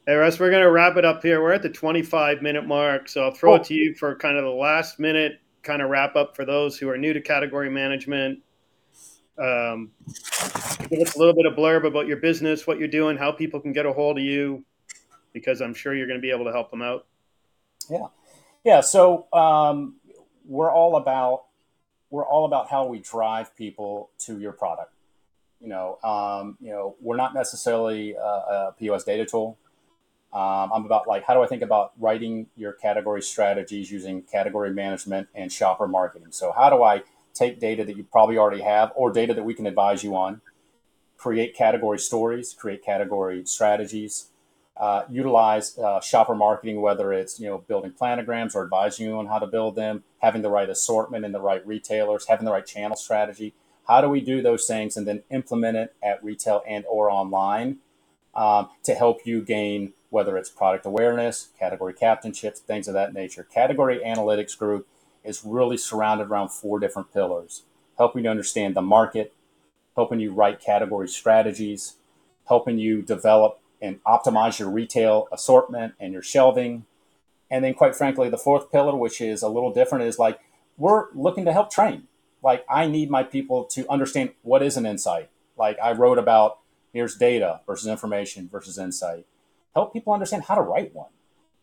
Hey, 0.06 0.14
Russ, 0.14 0.40
we're 0.40 0.50
going 0.50 0.62
to 0.62 0.70
wrap 0.70 0.96
it 0.96 1.04
up 1.04 1.22
here. 1.22 1.40
We're 1.40 1.52
at 1.52 1.62
the 1.62 1.70
25 1.70 2.42
minute 2.42 2.66
mark. 2.66 3.08
So 3.08 3.24
I'll 3.24 3.34
throw 3.34 3.52
oh. 3.52 3.56
it 3.56 3.64
to 3.64 3.74
you 3.74 3.94
for 3.94 4.16
kind 4.16 4.36
of 4.36 4.44
the 4.44 4.50
last 4.50 4.98
minute 4.98 5.40
kind 5.62 5.82
of 5.82 5.90
wrap 5.90 6.16
up 6.16 6.34
for 6.34 6.44
those 6.44 6.78
who 6.78 6.88
are 6.88 6.98
new 6.98 7.12
to 7.12 7.20
category 7.20 7.70
management 7.70 8.40
um, 9.40 9.90
give 10.90 11.00
us 11.00 11.16
a 11.16 11.18
little 11.18 11.34
bit 11.34 11.46
of 11.46 11.54
blurb 11.54 11.86
about 11.86 12.06
your 12.06 12.18
business, 12.18 12.66
what 12.66 12.78
you're 12.78 12.88
doing, 12.88 13.16
how 13.16 13.32
people 13.32 13.58
can 13.58 13.72
get 13.72 13.86
a 13.86 13.92
hold 13.92 14.18
of 14.18 14.24
you, 14.24 14.64
because 15.32 15.62
I'm 15.62 15.72
sure 15.72 15.94
you're 15.94 16.06
going 16.06 16.18
to 16.18 16.22
be 16.22 16.30
able 16.30 16.44
to 16.44 16.52
help 16.52 16.70
them 16.70 16.82
out. 16.82 17.06
Yeah, 17.88 18.06
yeah. 18.64 18.80
So 18.82 19.32
um, 19.32 19.96
we're 20.44 20.70
all 20.70 20.96
about 20.96 21.44
we're 22.10 22.26
all 22.26 22.44
about 22.44 22.68
how 22.68 22.86
we 22.86 22.98
drive 22.98 23.56
people 23.56 24.10
to 24.18 24.38
your 24.38 24.52
product. 24.52 24.92
You 25.60 25.68
know, 25.68 25.98
um, 26.02 26.56
you 26.60 26.70
know, 26.70 26.96
we're 27.00 27.16
not 27.16 27.34
necessarily 27.34 28.14
a, 28.14 28.20
a 28.20 28.74
POS 28.78 29.04
data 29.04 29.26
tool. 29.26 29.58
Um, 30.32 30.70
I'm 30.72 30.84
about 30.84 31.08
like 31.08 31.24
how 31.24 31.34
do 31.34 31.42
I 31.42 31.46
think 31.46 31.62
about 31.62 31.92
writing 31.98 32.46
your 32.56 32.72
category 32.72 33.20
strategies 33.20 33.90
using 33.90 34.22
category 34.22 34.70
management 34.72 35.28
and 35.34 35.52
shopper 35.52 35.88
marketing. 35.88 36.28
So 36.30 36.52
how 36.52 36.70
do 36.70 36.82
I 36.82 37.02
take 37.34 37.58
data 37.58 37.84
that 37.84 37.96
you 37.96 38.04
probably 38.04 38.38
already 38.38 38.62
have 38.62 38.92
or 38.94 39.12
data 39.12 39.34
that 39.34 39.42
we 39.42 39.54
can 39.54 39.66
advise 39.66 40.04
you 40.04 40.14
on, 40.14 40.40
create 41.16 41.56
category 41.56 41.98
stories, 41.98 42.54
create 42.54 42.84
category 42.84 43.44
strategies, 43.44 44.28
uh, 44.76 45.02
utilize 45.10 45.76
uh, 45.78 46.00
shopper 46.00 46.34
marketing, 46.34 46.80
whether 46.80 47.12
it's 47.12 47.40
you 47.40 47.48
know 47.48 47.58
building 47.58 47.92
planograms 47.92 48.54
or 48.54 48.64
advising 48.64 49.06
you 49.06 49.18
on 49.18 49.26
how 49.26 49.38
to 49.38 49.46
build 49.46 49.74
them, 49.74 50.04
having 50.18 50.42
the 50.42 50.48
right 50.48 50.70
assortment 50.70 51.24
and 51.24 51.34
the 51.34 51.40
right 51.40 51.66
retailers, 51.66 52.26
having 52.28 52.44
the 52.44 52.52
right 52.52 52.66
channel 52.66 52.96
strategy. 52.96 53.52
How 53.90 54.00
do 54.00 54.08
we 54.08 54.20
do 54.20 54.40
those 54.40 54.66
things 54.66 54.96
and 54.96 55.04
then 55.04 55.24
implement 55.30 55.76
it 55.76 55.96
at 56.00 56.22
retail 56.22 56.62
and 56.64 56.84
or 56.88 57.10
online 57.10 57.78
um, 58.36 58.68
to 58.84 58.94
help 58.94 59.26
you 59.26 59.42
gain 59.42 59.94
whether 60.10 60.36
it's 60.36 60.48
product 60.48 60.86
awareness, 60.86 61.48
category 61.58 61.92
captainships, 61.92 62.58
things 62.58 62.86
of 62.86 62.94
that 62.94 63.12
nature. 63.12 63.42
Category 63.42 63.98
analytics 63.98 64.56
group 64.56 64.86
is 65.24 65.44
really 65.44 65.76
surrounded 65.76 66.28
around 66.28 66.50
four 66.50 66.78
different 66.78 67.12
pillars 67.12 67.64
helping 67.98 68.22
you 68.24 68.30
understand 68.30 68.76
the 68.76 68.80
market, 68.80 69.34
helping 69.96 70.20
you 70.20 70.32
write 70.32 70.60
category 70.60 71.08
strategies, 71.08 71.96
helping 72.46 72.78
you 72.78 73.02
develop 73.02 73.60
and 73.82 74.02
optimize 74.04 74.60
your 74.60 74.70
retail 74.70 75.26
assortment 75.32 75.94
and 75.98 76.12
your 76.12 76.22
shelving. 76.22 76.86
And 77.50 77.64
then, 77.64 77.74
quite 77.74 77.96
frankly, 77.96 78.30
the 78.30 78.38
fourth 78.38 78.70
pillar, 78.70 78.96
which 78.96 79.20
is 79.20 79.42
a 79.42 79.48
little 79.48 79.72
different, 79.72 80.04
is 80.04 80.16
like 80.16 80.38
we're 80.78 81.12
looking 81.12 81.44
to 81.44 81.52
help 81.52 81.72
train. 81.72 82.06
Like, 82.42 82.64
I 82.68 82.86
need 82.86 83.10
my 83.10 83.22
people 83.22 83.64
to 83.64 83.88
understand 83.90 84.30
what 84.42 84.62
is 84.62 84.76
an 84.76 84.86
insight. 84.86 85.30
Like, 85.56 85.78
I 85.82 85.92
wrote 85.92 86.18
about 86.18 86.58
here's 86.92 87.14
data 87.14 87.60
versus 87.66 87.86
information 87.86 88.48
versus 88.50 88.78
insight. 88.78 89.26
Help 89.74 89.92
people 89.92 90.12
understand 90.12 90.44
how 90.44 90.54
to 90.54 90.62
write 90.62 90.94
one. 90.94 91.10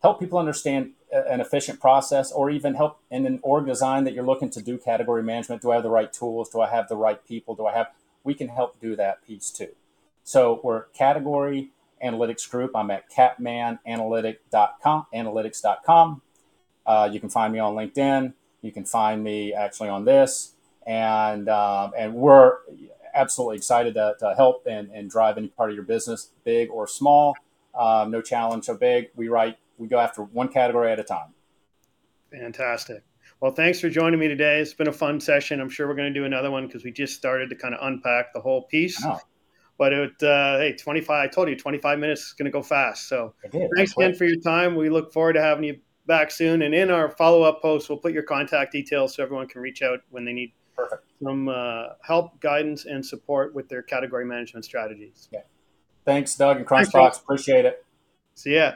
Help 0.01 0.19
people 0.19 0.37
understand 0.37 0.91
an 1.11 1.41
efficient 1.41 1.79
process 1.79 2.31
or 2.31 2.49
even 2.49 2.75
help 2.75 2.99
in 3.09 3.25
an 3.25 3.39
org 3.41 3.65
design 3.65 4.03
that 4.03 4.13
you're 4.13 4.25
looking 4.25 4.49
to 4.51 4.61
do 4.61 4.77
category 4.77 5.23
management. 5.23 5.61
Do 5.61 5.71
i 5.71 5.75
have 5.75 5.83
the 5.83 5.89
right 5.89 6.11
tools? 6.11 6.49
Do 6.49 6.61
i 6.61 6.69
have 6.69 6.87
the 6.87 6.95
right 6.95 7.25
people? 7.25 7.55
Do 7.55 7.65
i 7.65 7.73
have 7.73 7.87
we 8.23 8.33
can 8.33 8.49
help 8.49 8.79
do 8.81 8.95
that 8.97 9.25
piece 9.25 9.49
too. 9.49 9.69
So 10.23 10.59
we're 10.63 10.83
category 10.87 11.69
analytics 12.03 12.49
group. 12.49 12.75
I'm 12.75 12.91
at 12.91 13.09
capmananalytic.com 13.09 15.05
analytics.com 15.13 16.21
uh, 16.85 17.09
you 17.11 17.19
can 17.19 17.29
find 17.29 17.51
me 17.51 17.59
on 17.59 17.75
linkedin. 17.75 18.33
You 18.61 18.71
can 18.71 18.85
find 18.85 19.23
me 19.23 19.53
actually 19.53 19.89
on 19.89 20.05
this 20.05 20.53
and 20.87 21.47
um, 21.49 21.91
and 21.95 22.15
we're 22.15 22.53
absolutely 23.13 23.57
excited 23.57 23.93
to, 23.93 24.15
to 24.19 24.33
help 24.35 24.65
and, 24.67 24.89
and 24.89 25.09
drive 25.09 25.37
any 25.37 25.49
part 25.49 25.69
of 25.69 25.75
your 25.75 25.85
business 25.85 26.31
big 26.43 26.69
or 26.69 26.87
small 26.87 27.35
um, 27.77 28.09
no 28.09 28.21
challenge 28.21 28.65
so 28.65 28.75
big 28.75 29.09
we 29.15 29.27
write 29.27 29.57
we 29.77 29.87
go 29.87 29.99
after 29.99 30.23
one 30.23 30.49
category 30.49 30.91
at 30.91 30.99
a 30.99 31.03
time. 31.03 31.33
Fantastic. 32.31 33.03
Well, 33.39 33.51
thanks 33.51 33.79
for 33.79 33.89
joining 33.89 34.19
me 34.19 34.27
today. 34.27 34.59
It's 34.59 34.73
been 34.73 34.87
a 34.87 34.93
fun 34.93 35.19
session. 35.19 35.61
I'm 35.61 35.69
sure 35.69 35.87
we're 35.87 35.95
going 35.95 36.11
to 36.11 36.19
do 36.19 36.25
another 36.25 36.49
one 36.49 36.65
because 36.65 36.83
we 36.83 36.91
just 36.91 37.15
started 37.15 37.49
to 37.51 37.55
kind 37.55 37.75
of 37.75 37.85
unpack 37.85 38.33
the 38.33 38.41
whole 38.41 38.63
piece. 38.63 39.05
But 39.77 39.93
it, 39.93 40.23
uh, 40.23 40.57
hey, 40.57 40.73
25, 40.73 41.11
I 41.11 41.27
told 41.27 41.49
you 41.49 41.55
25 41.55 41.99
minutes 41.99 42.27
is 42.27 42.33
going 42.33 42.45
to 42.45 42.51
go 42.51 42.63
fast. 42.63 43.07
So 43.07 43.35
thanks 43.75 43.91
again 43.95 44.15
for 44.15 44.25
your 44.25 44.41
time. 44.41 44.75
We 44.75 44.89
look 44.89 45.13
forward 45.13 45.33
to 45.33 45.41
having 45.41 45.65
you 45.65 45.79
back 46.07 46.31
soon. 46.31 46.63
And 46.63 46.73
in 46.73 46.89
our 46.89 47.11
follow 47.11 47.43
up 47.43 47.61
post, 47.61 47.87
we'll 47.87 47.99
put 47.99 48.11
your 48.11 48.23
contact 48.23 48.71
details 48.71 49.13
so 49.13 49.23
everyone 49.23 49.47
can 49.47 49.61
reach 49.61 49.83
out 49.83 49.99
when 50.09 50.25
they 50.25 50.33
need 50.33 50.53
Perfect. 50.77 51.03
some 51.23 51.49
uh, 51.49 51.87
help, 52.03 52.39
guidance, 52.39 52.85
and 52.85 53.03
support 53.03 53.55
with 53.55 53.67
their 53.67 53.81
category 53.81 54.25
management 54.25 54.63
strategies. 54.63 55.27
Yeah. 55.31 55.41
Thanks, 56.05 56.35
Doug 56.35 56.57
and 56.57 56.65
Krunchbox. 56.65 57.21
Appreciate 57.21 57.65
it. 57.65 57.83
See 58.35 58.55
ya. 58.55 58.73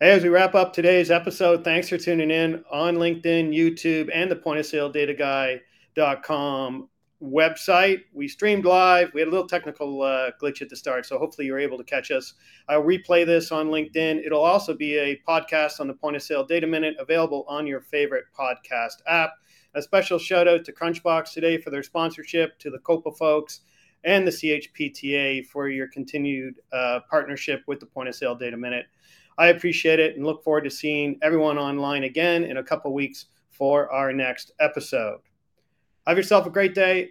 Hey, 0.00 0.10
as 0.10 0.22
we 0.22 0.28
wrap 0.28 0.54
up 0.54 0.72
today's 0.72 1.10
episode, 1.10 1.64
thanks 1.64 1.88
for 1.88 1.96
tuning 1.96 2.30
in 2.30 2.64
on 2.70 2.96
LinkedIn, 2.96 3.54
YouTube, 3.54 4.10
and 4.12 4.30
the 4.30 4.36
point 4.36 4.60
of 4.60 4.66
sale 4.66 4.90
data 4.90 5.14
guy.com 5.14 6.88
website. 7.26 8.02
We 8.12 8.28
streamed 8.28 8.64
live. 8.64 9.12
We 9.12 9.20
had 9.20 9.28
a 9.28 9.30
little 9.30 9.48
technical 9.48 10.02
uh, 10.02 10.30
glitch 10.40 10.62
at 10.62 10.68
the 10.68 10.76
start, 10.76 11.06
so 11.06 11.18
hopefully 11.18 11.46
you're 11.46 11.58
able 11.58 11.78
to 11.78 11.84
catch 11.84 12.10
us. 12.10 12.34
I'll 12.68 12.82
replay 12.82 13.26
this 13.26 13.52
on 13.52 13.68
LinkedIn. 13.68 14.24
It'll 14.24 14.44
also 14.44 14.74
be 14.74 14.96
a 14.96 15.20
podcast 15.28 15.80
on 15.80 15.88
the 15.88 15.94
point 15.94 16.16
of 16.16 16.22
sale 16.22 16.44
data 16.44 16.66
minute 16.66 16.96
available 16.98 17.44
on 17.48 17.66
your 17.66 17.80
favorite 17.80 18.24
podcast 18.38 19.02
app. 19.06 19.32
A 19.74 19.82
special 19.82 20.18
shout 20.18 20.48
out 20.48 20.64
to 20.64 20.72
Krunchbox 20.72 21.32
today 21.32 21.58
for 21.58 21.70
their 21.70 21.82
sponsorship, 21.82 22.58
to 22.60 22.70
the 22.70 22.78
Copa 22.78 23.12
folks 23.12 23.60
and 24.04 24.26
the 24.26 24.30
CHPTA 24.30 25.46
for 25.46 25.68
your 25.68 25.88
continued 25.88 26.60
uh, 26.72 27.00
partnership 27.10 27.62
with 27.66 27.80
the 27.80 27.86
point 27.86 28.08
of 28.08 28.14
sale 28.14 28.34
data 28.34 28.56
minute. 28.56 28.86
I 29.36 29.48
appreciate 29.48 30.00
it 30.00 30.16
and 30.16 30.24
look 30.24 30.42
forward 30.42 30.64
to 30.64 30.70
seeing 30.70 31.18
everyone 31.22 31.58
online 31.58 32.04
again 32.04 32.44
in 32.44 32.56
a 32.56 32.62
couple 32.62 32.94
weeks 32.94 33.26
for 33.50 33.92
our 33.92 34.12
next 34.12 34.52
episode. 34.60 35.18
Have 36.06 36.16
yourself 36.16 36.46
a 36.46 36.50
great 36.50 36.74
day, 36.74 37.10